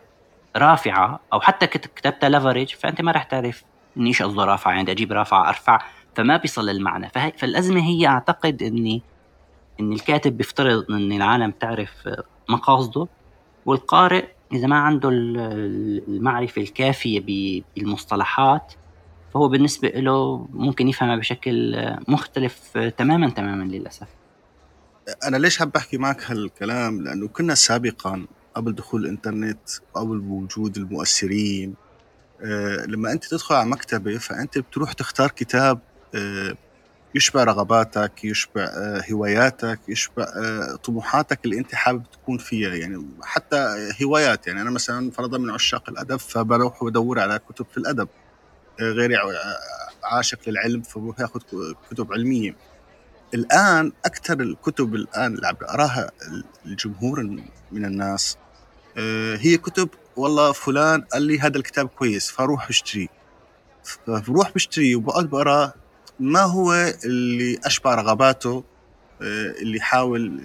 [0.57, 3.65] رافعة أو حتى كتبتها leverage فأنت ما راح تعرف
[3.97, 4.71] إني إيش قصده رافعة.
[4.71, 5.79] يعني بدي أجيب رافعة أرفع
[6.15, 9.03] فما بيصل المعنى فهي فالأزمة هي أعتقد إني
[9.81, 11.91] إن الكاتب بيفترض إن العالم تعرف
[12.49, 13.09] مقاصده
[13.67, 17.21] والقارئ إذا ما عنده المعرفة الكافية
[17.77, 18.73] بالمصطلحات
[19.35, 21.77] فهو بالنسبة له ممكن يفهمها بشكل
[22.09, 24.07] مختلف تماما تماما للأسف.
[25.25, 31.75] أنا ليش حاب أحكي معك هالكلام؟ لأنه كنا سابقا قبل دخول الإنترنت قبل وجود المؤثرين
[32.45, 35.79] أه لما أنت تدخل على مكتبة فأنت بتروح تختار كتاب
[36.15, 36.55] أه
[37.15, 42.75] يشبع رغباتك يشبع أه هواياتك يشبع أه طموحاتك اللي انت حابب تكون فيها.
[42.75, 47.79] يعني حتى هوايات يعني أنا مثلا فرضا من عشاق الأدب فبروح بدور على كتب في
[47.79, 48.09] الأدب.
[48.81, 49.19] غير
[50.05, 51.41] عاشق للعلم فبروح ياخذ
[51.91, 52.57] كتب علمية.
[53.35, 56.11] الآن أكثر الكتب الآن اللي عم بقراها
[56.67, 57.23] الجمهور
[57.73, 58.37] من الناس
[58.97, 63.09] آه، هي كتب والله فلان قال لي هذا الكتاب كويس فاروح اشتريه.
[63.85, 65.75] فبروح بشتريه وبقعد بقراه
[66.23, 68.65] ما هو اللي اشبع رغباته
[69.23, 70.43] آه، اللي يحاول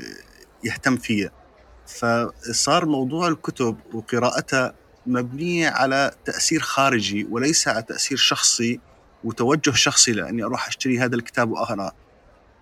[0.64, 1.32] يهتم فيها
[1.88, 4.74] فصار موضوع الكتب وقراءتها
[5.06, 8.80] مبنية على تأثير خارجي وليس على تأثير شخصي
[9.24, 11.92] وتوجه شخصي لأني أروح أشتري هذا الكتاب وأقرأ.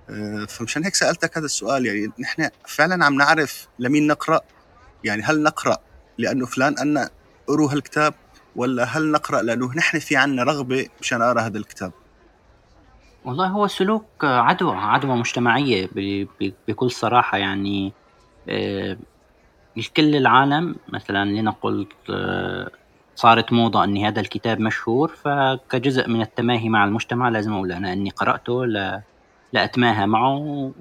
[0.09, 4.39] آه، فمشان هيك سألتك هذا السؤال يعني نحن فعلا عم نعرف لمين نقرأ؟
[5.03, 5.78] يعني هل نقرأ
[6.18, 7.09] لأنه فلان أن
[7.49, 8.13] أروا هالكتاب
[8.55, 11.91] ولا هل نقرأ لأنه نحن في عنا رغبة مشان أقرأ هذا الكتاب؟
[13.26, 15.89] والله هو سلوك عدوى عدوى مجتمعية
[16.67, 17.93] بكل صراحة يعني
[18.49, 18.97] آه،
[19.78, 22.69] لكل العالم مثلا لنقل آه،
[23.15, 28.09] صارت موضة أني هذا الكتاب مشهور فكجزء من التماهي مع المجتمع لازم أقول أنا أني
[28.09, 28.65] قرأته
[29.53, 30.71] لأتماهى معه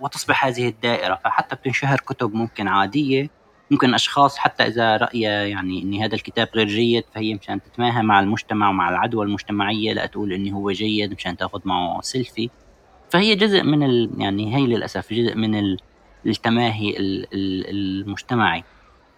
[0.00, 1.14] وتصبح هذه الدائرة.
[1.24, 3.30] فحتى بتنشهر كتب ممكن عادية
[3.70, 8.20] ممكن أشخاص حتى إذا رايها يعني إن هذا الكتاب غير جيد فهي مشان تتماهى مع
[8.20, 12.50] المجتمع ومع العدوى المجتمعية لا تقول إنه هو جيد مشان تاخذ معه سيلفي.
[13.10, 14.10] فهي جزء من ال...
[14.18, 15.76] يعني هي للأسف جزء من
[16.26, 16.94] التماهي
[17.70, 18.64] المجتمعي.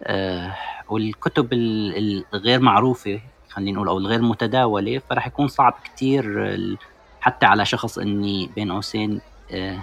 [0.03, 0.55] آه
[0.89, 6.67] والكتب الغير معروفة خلينا نقول أو الغير متداولة فراح يكون صعب كثير
[7.21, 9.21] حتى على شخص إني بين قوسين
[9.51, 9.79] آه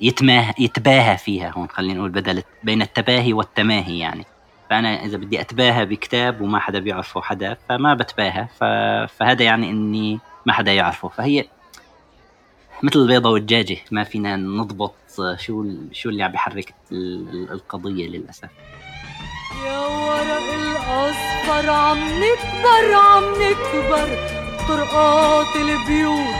[0.00, 4.26] يتماه يتباهى فيها هون خلينا نقول بدل بين التباهي والتماهي يعني.
[4.70, 8.46] فأنا إذا بدي أتباهى بكتاب وما حدا بيعرفه حدا فما بتباهى.
[9.18, 11.08] فهذا يعني إني ما حدا يعرفه.
[11.08, 11.44] فهي
[12.82, 14.94] مثل البيضة والدجاجة ما فينا نضبط
[15.36, 16.74] شو شو اللي عم بيحرك
[17.50, 18.48] القضية للأسف.
[19.64, 24.08] يا ورق الأصفر عم نكبر عم نكبر.
[24.68, 26.34] طرقات البيوت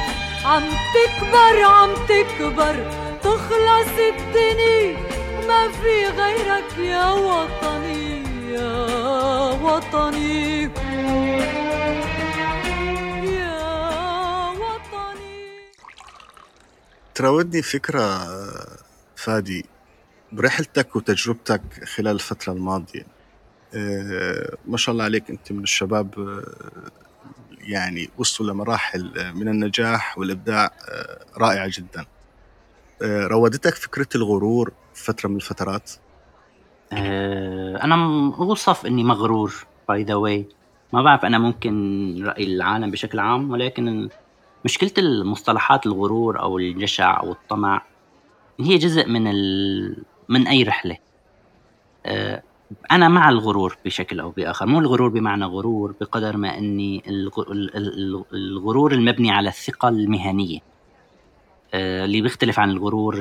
[0.45, 0.62] عم
[0.95, 3.07] تكبر عم تكبر.
[3.28, 4.96] تخلص الدنيا
[5.48, 8.22] ما في غيرك يا وطني
[8.52, 8.86] يا
[9.52, 10.62] وطني.
[13.32, 13.60] يا
[14.50, 15.70] وطني.
[17.14, 18.18] تراودني فكرة
[19.16, 19.66] فادي
[20.32, 23.06] برحلتك وتجربتك خلال الفترة الماضية
[23.74, 26.90] آه، ما شاء الله عليك أنت من الشباب آه،
[27.60, 32.00] يعني وصلوا لمراحل من النجاح والإبداع آه، رائعة جدا.
[32.00, 32.17] آه،
[33.03, 35.90] راودتك فكرة الغرور في فترة من الفترات؟
[36.92, 37.94] أه أنا
[38.38, 40.46] أوصف إني مغرور by the way
[40.92, 44.09] ما بعرف أنا ممكن رأي العالم بشكل عام ولكن
[44.64, 47.82] مشكلة المصطلحات الغرور أو الجشع أو الطمع
[48.61, 50.03] هي جزء من ال...
[50.28, 50.96] من أي رحلة.
[52.07, 52.42] أه
[52.90, 54.66] أنا مع الغرور بشكل أو بآخر.
[54.66, 57.03] مو الغرور بمعنى غرور بقدر ما أني
[58.32, 60.59] الغرور المبني على الثقة المهنية.
[60.59, 60.77] آه،
[61.74, 63.20] اللي بيختلف عن الغرور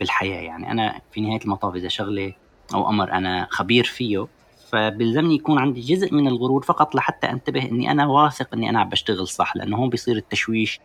[0.00, 0.40] بالحياة.
[0.40, 2.32] يعني أنا في نهاية المطاف إذا شغلة
[2.74, 4.26] أو أمر أنا خبير فيه
[4.70, 8.88] فبيلزمني يكون عندي جزء من الغرور فقط لحتى أنتبه إني أنا واثق إني أنا عم
[8.88, 10.80] بشتغل صح لأنه هون بيصير التشويش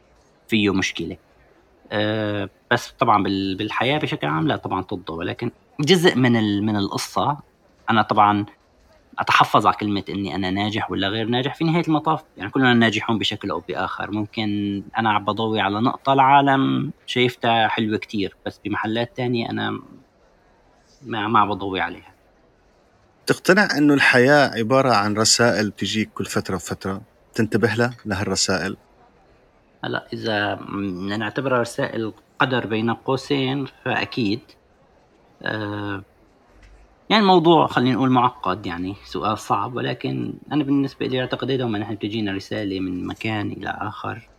[0.48, 1.18] فيه مشكلة.
[1.92, 3.24] أه بس طبعا
[3.58, 7.38] بالحياة بشكل عام لا طبعا ضده ولكن جزء من من القصة
[7.90, 8.46] أنا طبعا
[9.20, 12.24] أتحفظ على كلمة إني أنا ناجح ولا غير ناجح في نهاية المطاف.
[12.38, 14.12] يعني كلنا ناجحون بشكل أو بآخر.
[14.12, 19.80] ممكن أنا عم بضوي على نقطة العالم شايفتها حلوة كتير بس بمحلات تانية أنا
[21.02, 22.14] ما ما بضوي عليها.
[23.26, 27.02] تقتنع إنه الحياة عبارة عن رسائل بتجيك كل فترة وفترة؟
[27.34, 28.78] تنتبه لها لهالرسائل
[29.84, 30.56] هلا إذا
[31.18, 34.40] نعتبرها رسائل قدر بين قوسين فأكيد
[35.42, 36.04] أه
[37.10, 41.96] يعني الموضوع خلينا نقول معقد يعني سؤال صعب ولكن أنا بالنسبة لي أعتقد دوما نحن
[41.96, 44.30] بتجينا رسالة من مكان إلى آخر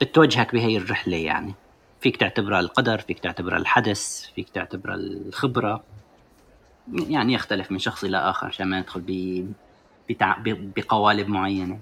[0.00, 1.54] بتوجهك بهي الرحلة يعني.
[2.00, 5.84] فيك تعتبرها القدر فيك تعتبرها الحدث فيك تعتبرها الخبرة.
[6.92, 10.72] يعني يختلف من شخص إلى آخر عشان ما ندخل ب...
[10.76, 11.78] بقوالب معينة.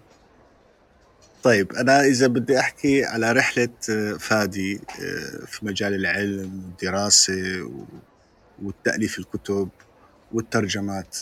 [1.42, 7.70] طيب أنا إذا بدي أحكي على رحلة آه، فادي آه، في مجال العلم والدراسة
[8.62, 9.68] والتأليف الكتب
[10.32, 11.18] والترجمات.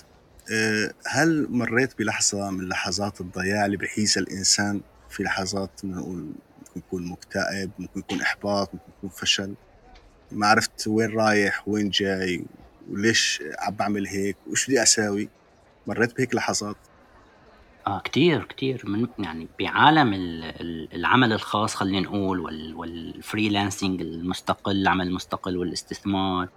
[0.52, 4.80] آه، هل مريت بلحظة من لحظات الضياع اللي بحيث الإنسان
[5.10, 6.32] في لحظات نقول
[6.76, 9.54] ممكن يكون مكتئب ممكن يكون إحباط ممكن يكون فشل؟
[10.32, 12.44] ما عرفت وين رايح وين جاي
[12.90, 15.28] وليش عم بعمل هيك وش بدي أساوي؟
[15.86, 16.76] مريت بهيك لحظات؟
[17.86, 18.82] آه كتير كتير.
[18.84, 20.10] من يعني بعالم
[20.94, 22.40] العمل الخاص خلينا نقول
[22.74, 26.48] وال freelancing المستقل العمل المستقل والاستثمار.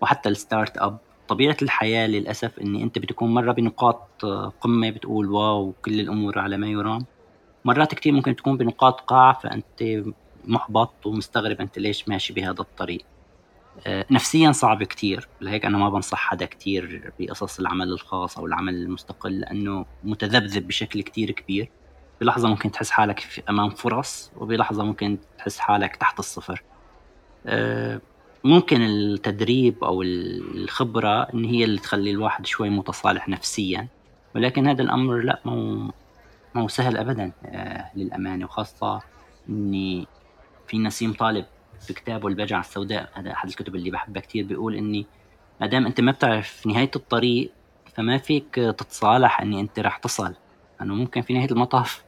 [0.00, 0.98] وحتى ال startup.
[1.28, 4.24] طبيعة الحياة للأسف إني أنت بتكون مرة بنقاط
[4.60, 7.06] قمة بتقول واو كل الأمور على ما يرام.
[7.64, 10.04] مرات كتير ممكن تكون بنقاط قاع فأنت
[10.44, 13.04] محبط ومستغرب أنت ليش ماشي بهذا الطريق.
[13.86, 15.28] آه، نفسيا صعب كتير.
[15.40, 21.02] لهيك أنا ما بنصح حدا كتير بقصص العمل الخاص أو العمل المستقل لأنه متذبذب بشكل
[21.02, 21.68] كتير كبير.
[22.20, 26.62] بلحظة ممكن تحس حالك أمام فرص وبلحظة ممكن تحس حالك تحت الصفر.
[27.46, 28.00] آه،
[28.46, 33.88] ممكن التدريب أو الخبرة إن هي اللي تخلي الواحد شوي متصالح نفسيا
[34.34, 35.90] ولكن هذا الأمر لا مو
[36.54, 39.02] مو سهل ابدا آه للأمانة وخاصة
[39.48, 40.06] إني
[40.68, 41.44] في نسيم طالب
[41.80, 45.06] في كتابه البجعة السوداء هذا أحد الكتب اللي بحبها كثير بيقول إني
[45.60, 47.52] ما دام أنت ما بتعرف نهاية الطريق
[47.94, 50.34] فما فيك تتصالح اني أنت راح تصل
[50.82, 52.02] انه ممكن في نهاية المطاف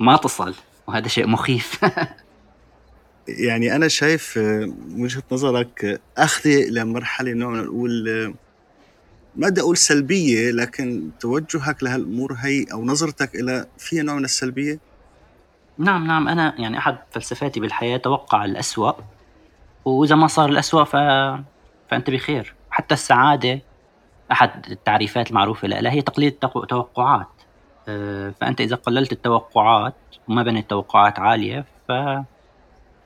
[0.00, 0.54] ما تصل
[0.86, 1.84] وهذا شيء مخيف.
[3.28, 8.34] يعني أنا شايف آه، وجهة نظرك آه، اخذه لمرحله نوع نقول آه،
[9.36, 14.78] ما بدي أقول سلبية لكن توجهك لهالأمور هي أو نظرتك إلى فيها نوع من السلبية؟
[15.78, 16.28] نعم نعم.
[16.28, 18.92] أنا يعني أحد فلسفاتي بالحياة توقع الأسوأ
[19.84, 20.96] وإذا ما صار الأسوأ ف...
[21.90, 22.54] فأنت بخير.
[22.70, 23.60] حتى السعادة
[24.32, 27.26] أحد التعريفات المعروفة لها هي تقليل التوقعات
[28.40, 29.94] فأنت إذا قللت التوقعات
[30.28, 31.92] وما بنيت توقعات عالية ف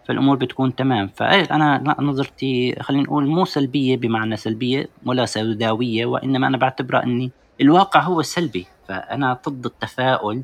[0.08, 1.08] فالأمور بتكون تمام.
[1.16, 7.30] فانا نظرتي خلينا نقول مو سلبية بمعنى سلبية ولا سوداوية وإنما أنا بعتبرها إني
[7.60, 8.66] الواقع هو سلبي.
[8.88, 10.42] فأنا ضد التفاؤل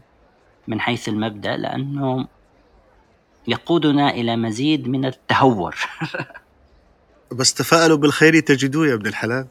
[0.68, 2.26] من حيث المبدأ لأنه
[3.48, 5.76] يقودنا إلى مزيد من التهور.
[7.32, 9.46] بس تفاءلوا بالخير تجدوه يا ابن الحلال.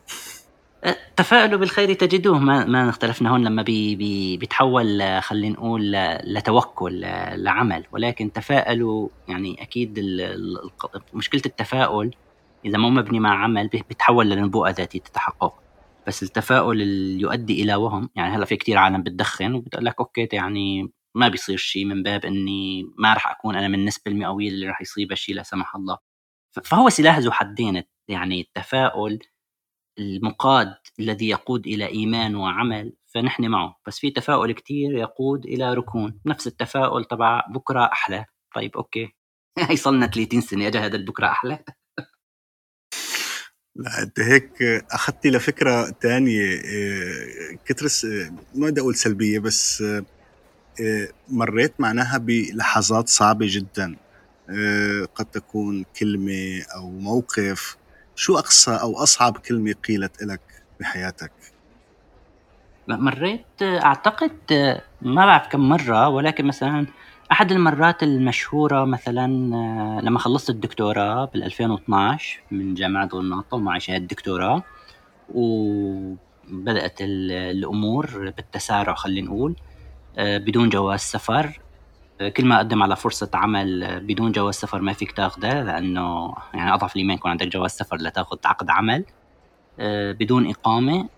[1.16, 2.40] تفاءلوا بالخير تجدوه.
[2.40, 5.92] ما ما اختلفنا هون لما بي بي بيتحول خلينا نقول
[6.24, 7.02] لتوكل
[7.36, 7.86] لعمل.
[7.92, 10.00] ولكن تفاءلوا يعني أكيد
[11.14, 12.16] مشكلة التفاؤل
[12.66, 15.54] إذا مو مبني مع عمل بيتحول لنبوءه ذاتية تتحقق.
[16.08, 18.10] بس التفاؤل اللي يؤدي إلى وهم.
[18.16, 22.26] يعني هلأ في كتير عالم بتدخن وبتقول لك okay يعني ما بيصير شيء من باب
[22.26, 25.98] إني ما راح أكون أنا من النسبة المئوية اللي راح يصيبها شيء لا سمح الله.
[26.64, 27.84] فهو سلاح ذو حدين.
[28.08, 29.20] يعني التفاؤل
[30.00, 33.80] المقاد الذي يقود إلى إيمان وعمل فنحن معه.
[33.88, 36.20] بس في تفاؤل كتير يقود إلى ركون.
[36.26, 38.26] نفس التفاؤل تبع بكرة أحلى.
[38.56, 39.16] طيب okay.
[39.70, 40.68] هي صرلنا 30 سنة.
[40.68, 41.60] أجا هذا البكرة أحلى.
[43.76, 46.42] لا أنت هيك اخذتني لفكرة تانية.
[46.42, 48.06] إيه، كترس
[48.56, 49.84] ما بدي أقول سلبية بس
[50.80, 53.96] إيه، مريت معناها بلحظات صعبة جدا.
[55.16, 57.78] قد تكون كلمة أو موقف
[58.16, 60.42] شو أقصى أو أصعب كلمة قيلت لك
[60.80, 61.32] بحياتك؟
[62.88, 64.32] مريت أعتقد
[65.02, 66.86] ما بعرف كم مرة ولكن مثلا
[67.32, 69.28] أحد المرات المشهورة مثلا
[70.02, 74.64] لما خلصت الدكتوراه بال 2012 من جامعة غرناطة ومعي شهادة دكتوراه
[75.34, 79.56] وبدأت الأمور بالتسارع خلينا نقول
[80.18, 81.60] بدون جواز سفر
[82.38, 86.96] كل ما أقدم على فرصة عمل بدون جواز سفر ما فيك تاخذها لأنه يعني أضعف
[86.96, 89.06] الايمان يكون عندك جواز سفر لتاخذ عقد عمل
[89.80, 91.10] آه، بدون إقامة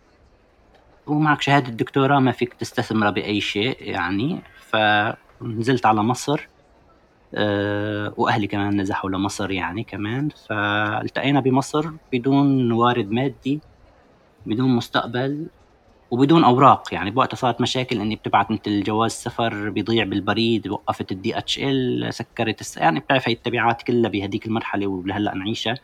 [1.07, 4.39] ومعك شهادة دكتوراه ما فيك تستثمرها بأي شيء يعني.
[4.59, 6.47] فنزلت على مصر
[7.35, 10.29] آه، وأهلي كمان نزحوا لمصر يعني كمان.
[10.49, 13.59] فالتقينا بمصر بدون وارد مادي
[14.45, 15.47] بدون مستقبل.
[16.12, 16.93] وبدون أوراق.
[16.93, 22.62] يعني بوقتها صارت مشاكل إني بتبعت انت الجواز سفر بيضيع بالبريد وقفت ال DHL سكرت
[22.62, 22.78] الس...
[22.78, 25.76] يعني بتعرف هي التبعات كلها بهديك المرحلة ولهلأ نعيشها.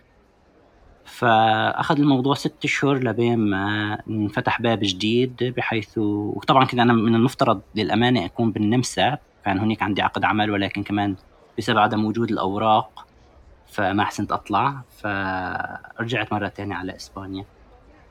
[1.05, 7.61] فأخذ الموضوع ست اشهر لبين ما انفتح باب جديد بحيث وطبعا كنت أنا من المفترض
[7.75, 9.17] للأمانة أكون بالنمسا.
[9.45, 11.15] كان هناك عندي عقد عمل ولكن كمان
[11.57, 13.05] بسبب عدم وجود الأوراق
[13.67, 14.81] فما حسنت أطلع.
[14.89, 17.45] فرجعت مرة ثانية على إسبانيا.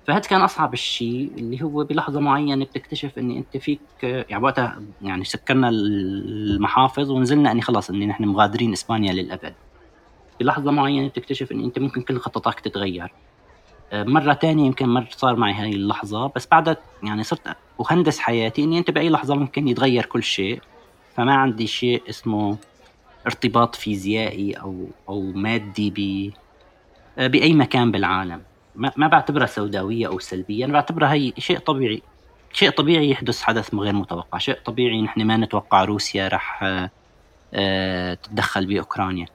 [0.07, 5.25] فهذا كان أصعب الشيء اللي هو بلحظة معينة بتكتشف إني أنت فيك يعني وقتها يعني
[5.25, 9.55] سكرنا المحافظ ونزلنا إني خلص إني نحن مغادرين إسبانيا للأبد.
[10.41, 13.13] بلحظة معينة بتكتشف إني أنت ممكن كل خططك تتغير.
[13.93, 17.57] مرة تانية يمكن مر صار معي هاي اللحظة بس بعدها يعني صرت
[17.91, 20.61] أهندس حياتي إني أنت بأي لحظة ممكن يتغير كل شيء.
[21.15, 22.57] فما عندي شيء اسمه
[23.27, 26.31] ارتباط فيزيائي أو أو مادي ب
[27.31, 28.43] بأي مكان بالعالم.
[28.75, 32.03] ما, ما بعتبرها سوداوية أو سلبية أنا بعتبرها هي شيء طبيعي.
[32.53, 36.65] شيء طبيعي يحدث حدث غير متوقع شيء طبيعي نحن ما نتوقع روسيا رح
[37.55, 39.27] آه، تتدخل بأوكرانيا.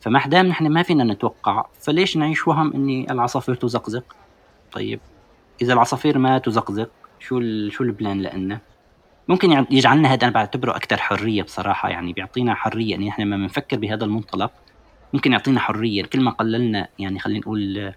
[0.00, 4.16] فما دام نحن ما فينا نتوقع فليش نعيش وهم إني العصافير تزقزق؟
[4.72, 5.00] طيب
[5.62, 6.90] إذا العصافير ما تزقزق
[7.20, 8.58] شو ال شو البلان لنا
[9.28, 13.76] ممكن يجعلنا هذا أنا بعتبره أكثر حرية بصراحة يعني بيعطينا حرية اني نحن لما بنفكر
[13.76, 14.52] بهذا المنطلق.
[15.12, 17.92] ممكن يعطينا حرية كل ما قللنا يعني خلينا نقول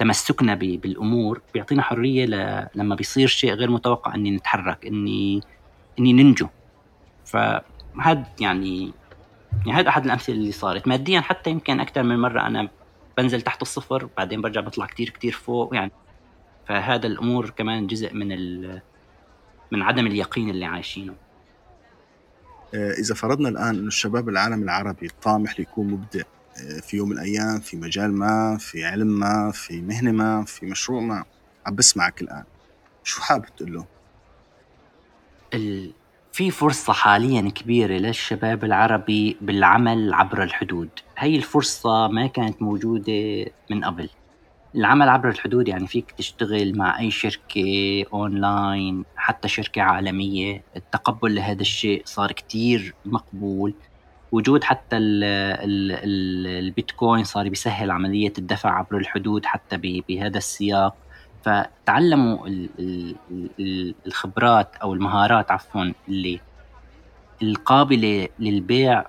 [0.00, 2.66] تمسكنا بالأمور بيعطينا حرية ل...
[2.74, 5.40] لما بيصير شيء غير متوقع إني نتحرك اني
[5.98, 6.48] إني ننجو.
[7.24, 8.92] فهذا يعني
[9.66, 10.88] يعني هذا أحد الأمثلة اللي صارت.
[10.88, 12.68] ماديا حتى يمكن أكثر من مرة أنا
[13.18, 15.92] بنزل تحت الصفر بعدين برجع بطلع كتير كتير فوق يعني
[16.66, 18.80] فهذا الأمور كمان جزء من ال...
[19.70, 21.14] من عدم اليقين اللي عايشينه.
[22.74, 26.22] آه، إذا فرضنا الآن إنه الشباب العالم العربي طامح ليكون مبدع
[26.82, 31.00] في يوم من الأيام في مجال ما في علم ما في مهنة ما في مشروع
[31.00, 31.24] ما
[31.66, 32.44] عم بسمعك الآن.
[33.04, 33.86] شو حابب تقول له؟
[35.54, 35.92] ال...
[36.32, 40.88] في فرصة حاليا كبيرة للشباب العربي بالعمل عبر الحدود.
[41.18, 44.08] هاي الفرصة ما كانت موجودة من قبل.
[44.74, 50.62] العمل عبر الحدود يعني فيك تشتغل مع أي شركة أونلاين حتى شركة عالمية.
[50.76, 53.74] التقبل لهذا الشيء صار كتير مقبول.
[54.32, 59.76] وجود حتى ال ال ال البيتكوين صار بيسهل عملية الدفع عبر الحدود حتى
[60.08, 60.96] بهذا السياق.
[61.44, 62.38] فتعلموا
[64.06, 66.40] الخبرات أو المهارات عفوا اللي
[67.42, 69.04] القابلة للبيع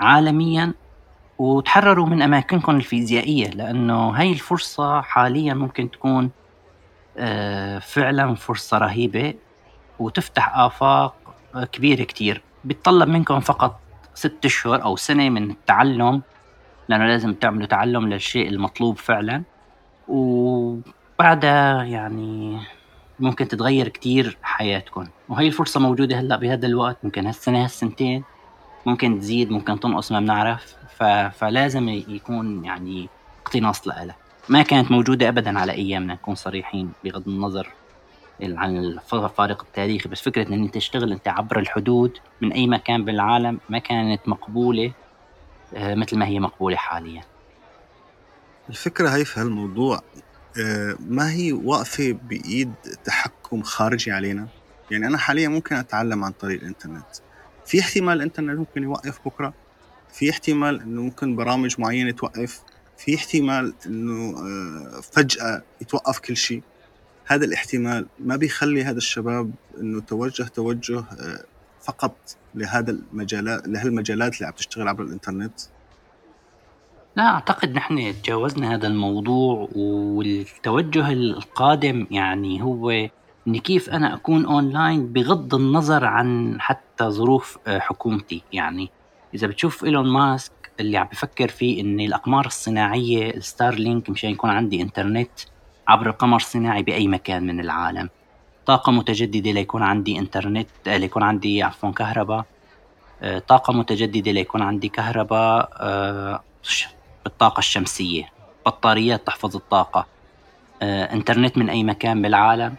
[0.00, 0.72] عالميا
[1.38, 6.30] وتحرروا من أماكنكم الفيزيائية لأنه هاي الفرصة حاليا ممكن تكون
[7.18, 9.34] آه، فعلا فرصة رهيبة
[9.98, 11.14] وتفتح آفاق
[11.72, 12.42] كبيرة كتير.
[12.64, 13.80] بيتطلب منكم فقط
[14.14, 16.22] ست أشهر أو سنة من التعلم
[16.88, 19.42] لأنه لازم تعملوا تعلم للشيء المطلوب فعلا.
[20.08, 22.60] وبعدها يعني
[23.20, 25.06] ممكن تتغير كتير حياتكم.
[25.28, 28.24] وهي الفرصة موجودة هلأ بهذا الوقت ممكن هالسنة هالسنتين
[28.86, 30.74] ممكن تزيد ممكن تنقص ما بنعرف.
[30.96, 31.02] ف...
[31.38, 33.08] فلازم يكون يعني
[33.42, 34.14] اقتناص لها.
[34.48, 37.68] ما كانت موجودة أبدا على أيامنا نكون صريحين بغض النظر.
[38.42, 40.08] عن الفارق التاريخي.
[40.08, 44.92] بس فكرة أن أنت تشتغل أنت عبر الحدود من أي مكان بالعالم ما كانت مقبولة
[45.74, 47.22] آه، مثل ما هي مقبولة حاليا.
[48.68, 50.00] الفكرة هي في هالموضوع
[50.60, 52.72] آه، ما هي واقفة بإيد
[53.04, 54.46] تحكم خارجي علينا؟
[54.90, 57.06] يعني أنا حاليا ممكن أتعلم عن طريق الإنترنت.
[57.66, 59.52] في احتمال الإنترنت ممكن يوقف بكرة؟
[60.12, 62.62] في احتمال إنه ممكن برامج معينة توقف؟
[62.98, 66.62] في احتمال إنه آه، فجأة يتوقف كل شيء؟
[67.26, 69.50] هذا الاحتمال ما بيخلي هذا الشباب
[69.80, 71.44] إنه توجه توجه آه،
[71.80, 72.16] فقط
[72.54, 75.60] لهذا المجالات لهالمجالات اللي عم تشتغل عبر الإنترنت؟
[77.16, 82.90] لا أعتقد نحن تجاوزنا هذا الموضوع والتوجه القادم يعني هو
[83.46, 88.42] إني كيف أنا أكون أونلاين بغض النظر عن حتى ظروف آه، حكومتي.
[88.52, 88.90] يعني
[89.34, 94.50] إذا بتشوف إيلون ماسك اللي عم بفكر فيه إن الأقمار الصناعية ال Starlink مشان يكون
[94.50, 95.30] عندي إنترنت
[95.88, 98.10] عبر القمر الصناعي بأي مكان من العالم.
[98.66, 102.44] طاقة متجددة ليكون عندي إنترنت آه، ليكون عندي عفوا كهرباء.
[103.22, 105.70] آه، طاقة متجددة ليكون عندي كهرباء
[107.24, 108.32] بالطاقة الشمسية.
[108.66, 110.06] بطاريات تحفظ الطاقة.
[110.82, 112.74] آه، إنترنت من أي مكان بالعالم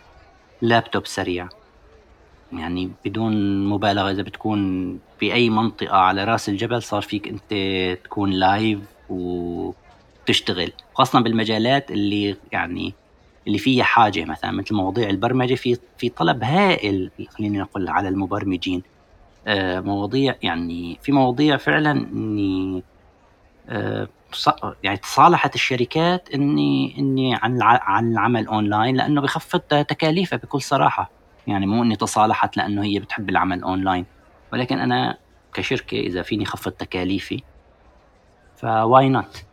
[0.61, 1.47] لابتوب سريع.
[2.53, 4.59] يعني بدون مبالغة إذا بتكون
[5.19, 7.53] في أي منطقة على رأس الجبل صار فيك أنت
[8.03, 8.79] تكون لايف
[10.25, 12.93] وتشتغل خاصة بالمجالات اللي يعني
[13.47, 18.83] اللي فيها حاجة مثلا مثل مواضيع البرمجة في في طلب هائل خليني نقول على المبرمجين.
[19.47, 22.83] آه، مواضيع يعني في مواضيع فعلا إني
[23.69, 24.07] آه،
[24.83, 31.09] يعني تصالحت الشركات إني إني عن عن العمل أونلاين لأنه بخفض تكاليفها بكل صراحة.
[31.47, 34.05] يعني مو إني تصالحت لأنه هي بتحب العمل أونلاين.
[34.53, 35.17] ولكن أنا
[35.53, 37.43] كشركة إذا فيني خفض تكاليفي
[38.57, 39.45] ف why not؟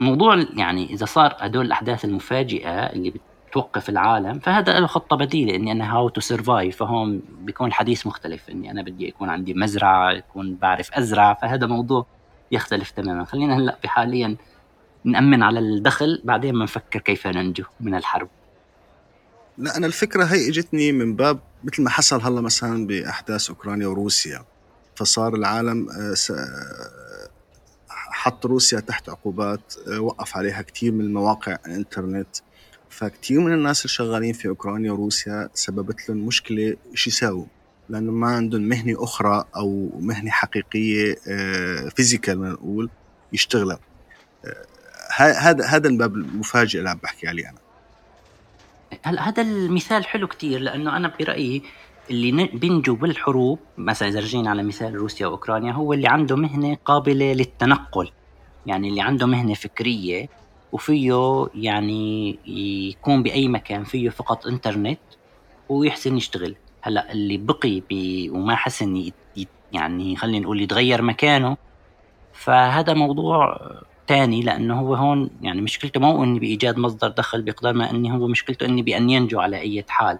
[0.00, 3.12] موضوع يعني إذا صار هدول الأحداث المفاجئة اللي
[3.48, 8.50] بتوقف العالم فهذا له خطة بديلة إني أنا how to survive فهون بيكون الحديث مختلف
[8.50, 12.06] إني أنا بدي يكون عندي مزرعة يكون بعرف أزرع فهذا موضوع
[12.52, 13.24] يختلف تماما.
[13.24, 14.36] خلينا هلأ حاليا
[15.04, 18.28] نأمن على الدخل بعدين بنفكر كيف ننجو من الحرب.
[19.58, 24.44] لا أنا الفكرة هي إجتني من باب مثل ما حصل هلأ مثلا بأحداث أوكرانيا وروسيا
[24.94, 26.14] فصار العالم آه،
[28.26, 32.36] حط روسيا تحت عقوبات آه، وقف عليها كثير من المواقع الإنترنت.
[32.90, 37.44] فكتير من الناس اللي شغالين في أوكرانيا وروسيا سببت لهم مشكلة إيش يساووا
[37.88, 41.14] لأنه ما عندهم مهنة أخرى أو مهنة حقيقية
[41.96, 42.90] فيزيكال آه، نقول
[43.32, 43.78] يشتغلها
[44.44, 44.66] آه،
[45.18, 47.58] هذا هذا الباب المفاجئ اللي عم بحكي عليه أنا.
[49.02, 51.62] هلا هذا المثال حلو كتير لأنه أنا برأيي
[52.10, 57.32] اللي بينجو بالحروب مثلا إذا رجعنا على مثال روسيا وأوكرانيا هو اللي عنده مهنة قابلة
[57.32, 58.10] للتنقل.
[58.66, 60.28] يعني اللي عنده مهنة فكرية
[60.72, 62.38] وفيه يعني
[62.90, 64.98] يكون بأي مكان فيه فقط إنترنت
[65.68, 69.10] ويحسن يشتغل هلأ اللي بقي بي وما حسن
[69.72, 71.56] يعني خلينا نقول يتغير مكانه
[72.32, 73.60] فهذا موضوع
[74.06, 78.26] تاني لأنه هو هون يعني مشكلته مو إني بإيجاد مصدر دخل بقدر ما إني هو
[78.28, 80.18] مشكلته إني بأن ينجو على أي حال.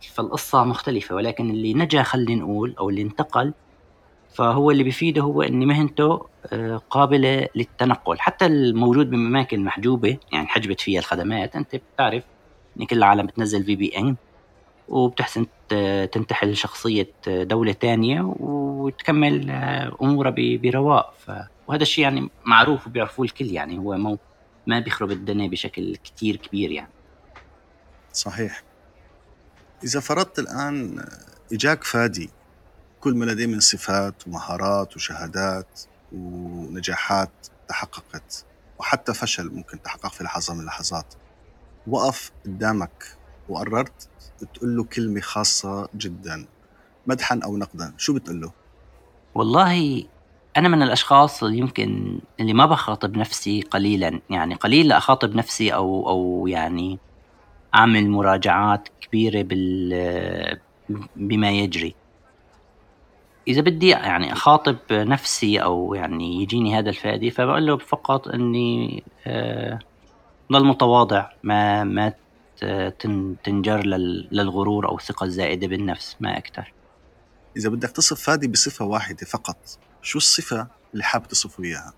[0.00, 3.54] فالقصة مختلفة ولكن اللي نجا خلينا نقول أو اللي انتقل
[4.34, 8.18] فهو اللي بيفيده هو إن مهنته آه، قابلة للتنقل.
[8.18, 12.24] حتى الموجود بأماكن محجوبة يعني حجبت فيها الخدمات أنت بتعرف
[12.80, 14.16] إن كل العالم بتنزل في بي ان
[14.88, 15.46] وبتحسن
[16.12, 19.50] تنتحل شخصية دولة تانية وتكمل
[20.02, 21.14] أمورها برواق.
[21.66, 24.18] وهذا الشيء يعني معروف وبيعرفوه الكل يعني هو مو
[24.66, 26.90] ما بيخرب الدنيا بشكل كتير كبير يعني.
[28.12, 28.62] صحيح.
[29.84, 31.04] إذا فرضت الآن
[31.52, 32.30] إجاك فادي
[33.00, 35.80] كل ما لديه من صفات ومهارات وشهادات
[36.12, 37.30] ونجاحات
[37.68, 38.44] تحققت
[38.78, 41.14] وحتى فشل ممكن تحقق في لحظة من اللحظات
[41.86, 43.04] وقف قدامك
[43.48, 44.08] وقررت
[44.54, 46.46] تقول له كلمة خاصة جدا
[47.06, 48.52] مدحا أو نقدا شو بتقول له؟
[49.34, 50.04] والله
[50.56, 56.46] أنا من الأشخاص يمكن اللي ما بخاطب نفسي قليلا يعني قليل أخاطب نفسي أو أو
[56.46, 56.98] يعني
[57.74, 60.58] أعمل مراجعات كبيرة بال
[61.16, 61.94] بما يجري
[63.48, 69.78] إذا بدي يعني أخاطب نفسي أو يعني يجيني هذا الفادي فبقول له فقط إني آه
[70.52, 72.12] ضل متواضع ما ما
[73.44, 73.86] تنجر
[74.30, 76.72] للغرور أو الثقة الزائدة بالنفس ما أكثر
[77.56, 79.56] إذا بدك تصف فادي بصفة واحدة فقط
[80.02, 81.92] شو الصفة اللي حاب تصفه إياها؟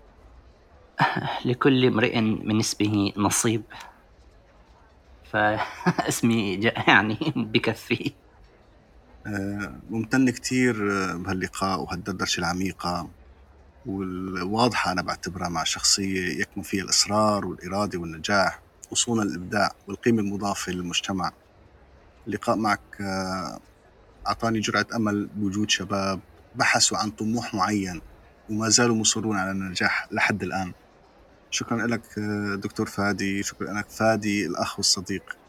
[1.45, 3.63] لكل امرئ من اسمه نصيب
[5.31, 6.55] فاسمي
[6.87, 8.13] يعني بكفي.
[9.89, 10.75] ممتن كثير
[11.17, 13.09] بهاللقاء وهالدردشة العميقة.
[13.85, 18.61] والواضحة أنا بعتبرها مع شخصية يكمن فيها الإصرار والإرادة والنجاح
[18.91, 21.31] وصولا الإبداع والقيمة المضافة للمجتمع.
[22.27, 23.59] اللقاء معك آه،
[24.27, 26.19] أعطاني جرعة أمل بوجود شباب
[26.55, 28.01] بحثوا عن طموح معين
[28.49, 30.73] وما زالوا مصرون على النجاح لحد الآن.
[31.51, 33.43] شكرا لك آه، دكتور فادي.
[33.43, 35.40] شكرا لك فادي الأخ والصديق.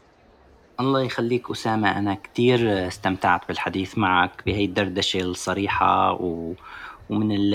[0.79, 1.97] الله يخليك أسامة.
[1.99, 6.53] أنا كتير استمتعت بالحديث معك بهي الدردشة الصريحة و...
[7.09, 7.53] ومن ال...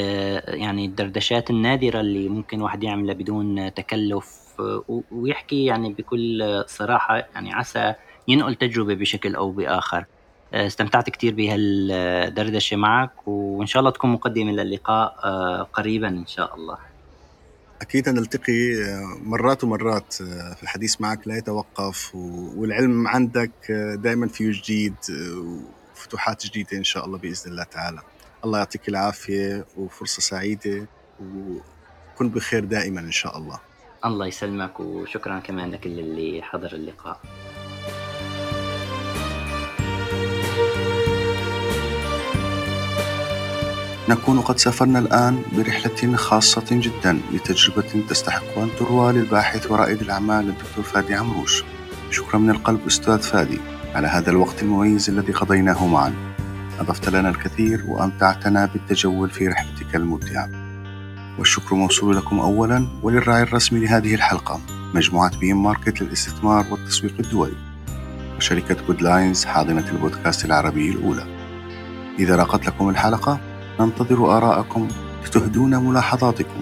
[0.61, 4.49] يعني الدردشات النادرة اللي ممكن واحد يعملها بدون تكلف.
[5.11, 7.95] ويحكي يعني بكل صراحة يعني عسى
[8.29, 10.05] ينقل تجربة بشكل أو بآخر.
[10.55, 15.09] استمتعت كثير بهالدردشة معك وإن شاء الله تكون مقدمة للقاء
[15.73, 16.88] قريبا إن شاء الله.
[17.81, 22.15] أكيد نلتقي آه، مرات ومرات آه، في الحديث معك لا يتوقف
[22.57, 23.51] والعلم عندك
[23.99, 24.95] دائما فيه جديد
[25.95, 28.01] وفتوحات جديدة إن شاء الله بإذن الله تعالى.
[28.45, 30.87] الله يعطيك العافية وفرصة سعيدة
[31.21, 33.61] وكن بخير دائما إن شاء الله.
[34.05, 37.21] الله يسلمك وشكرا كمان لكل اللي حضر اللقاء.
[44.09, 50.85] نكون قد سافرنا الآن برحلة خاصة جدا لتجربة تستحق أن تروى للباحث ورائد الأعمال الدكتور
[50.85, 51.65] فادي عمروش.
[52.11, 53.59] شكرا من القلب أستاذ فادي.
[53.95, 56.15] على هذا الوقت المميز الذي قضيناه معا.
[56.81, 60.51] أضفت لنا الكثير وأمتعتنا بالتجول في رحلتك الممتعة
[61.39, 64.61] والشكر موصول لكم أولا وللراعي الرسمي لهذه الحلقة
[64.95, 67.57] مجموعة بي إم ماركت للاستثمار والتسويق الدولي
[68.37, 71.27] وشركة جود لاينز حاضنة البودكاست العربي الأولى.
[72.19, 73.41] إذا راقت لكم الحلقة
[73.81, 74.89] ننتظر آراءكم
[75.27, 76.61] لتهدون ملاحظاتكم.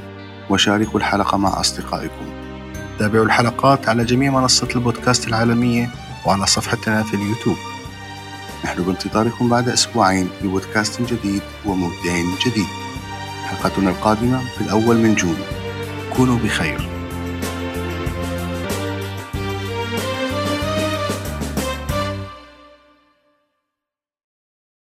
[0.51, 2.27] وشاركوا الحلقة مع أصدقائكم.
[2.99, 5.91] تابعوا الحلقات على جميع منصات البودكاست العالمية
[6.27, 7.57] وعلى صفحتنا في اليوتيوب.
[8.65, 12.17] نحن بانتظاركم بعد أسبوعين ببودكاست جديد ومبدع
[12.47, 12.67] جديد.
[13.45, 15.37] حلقتنا القادمة في الأول من جون.
[16.17, 16.96] كونوا بخير.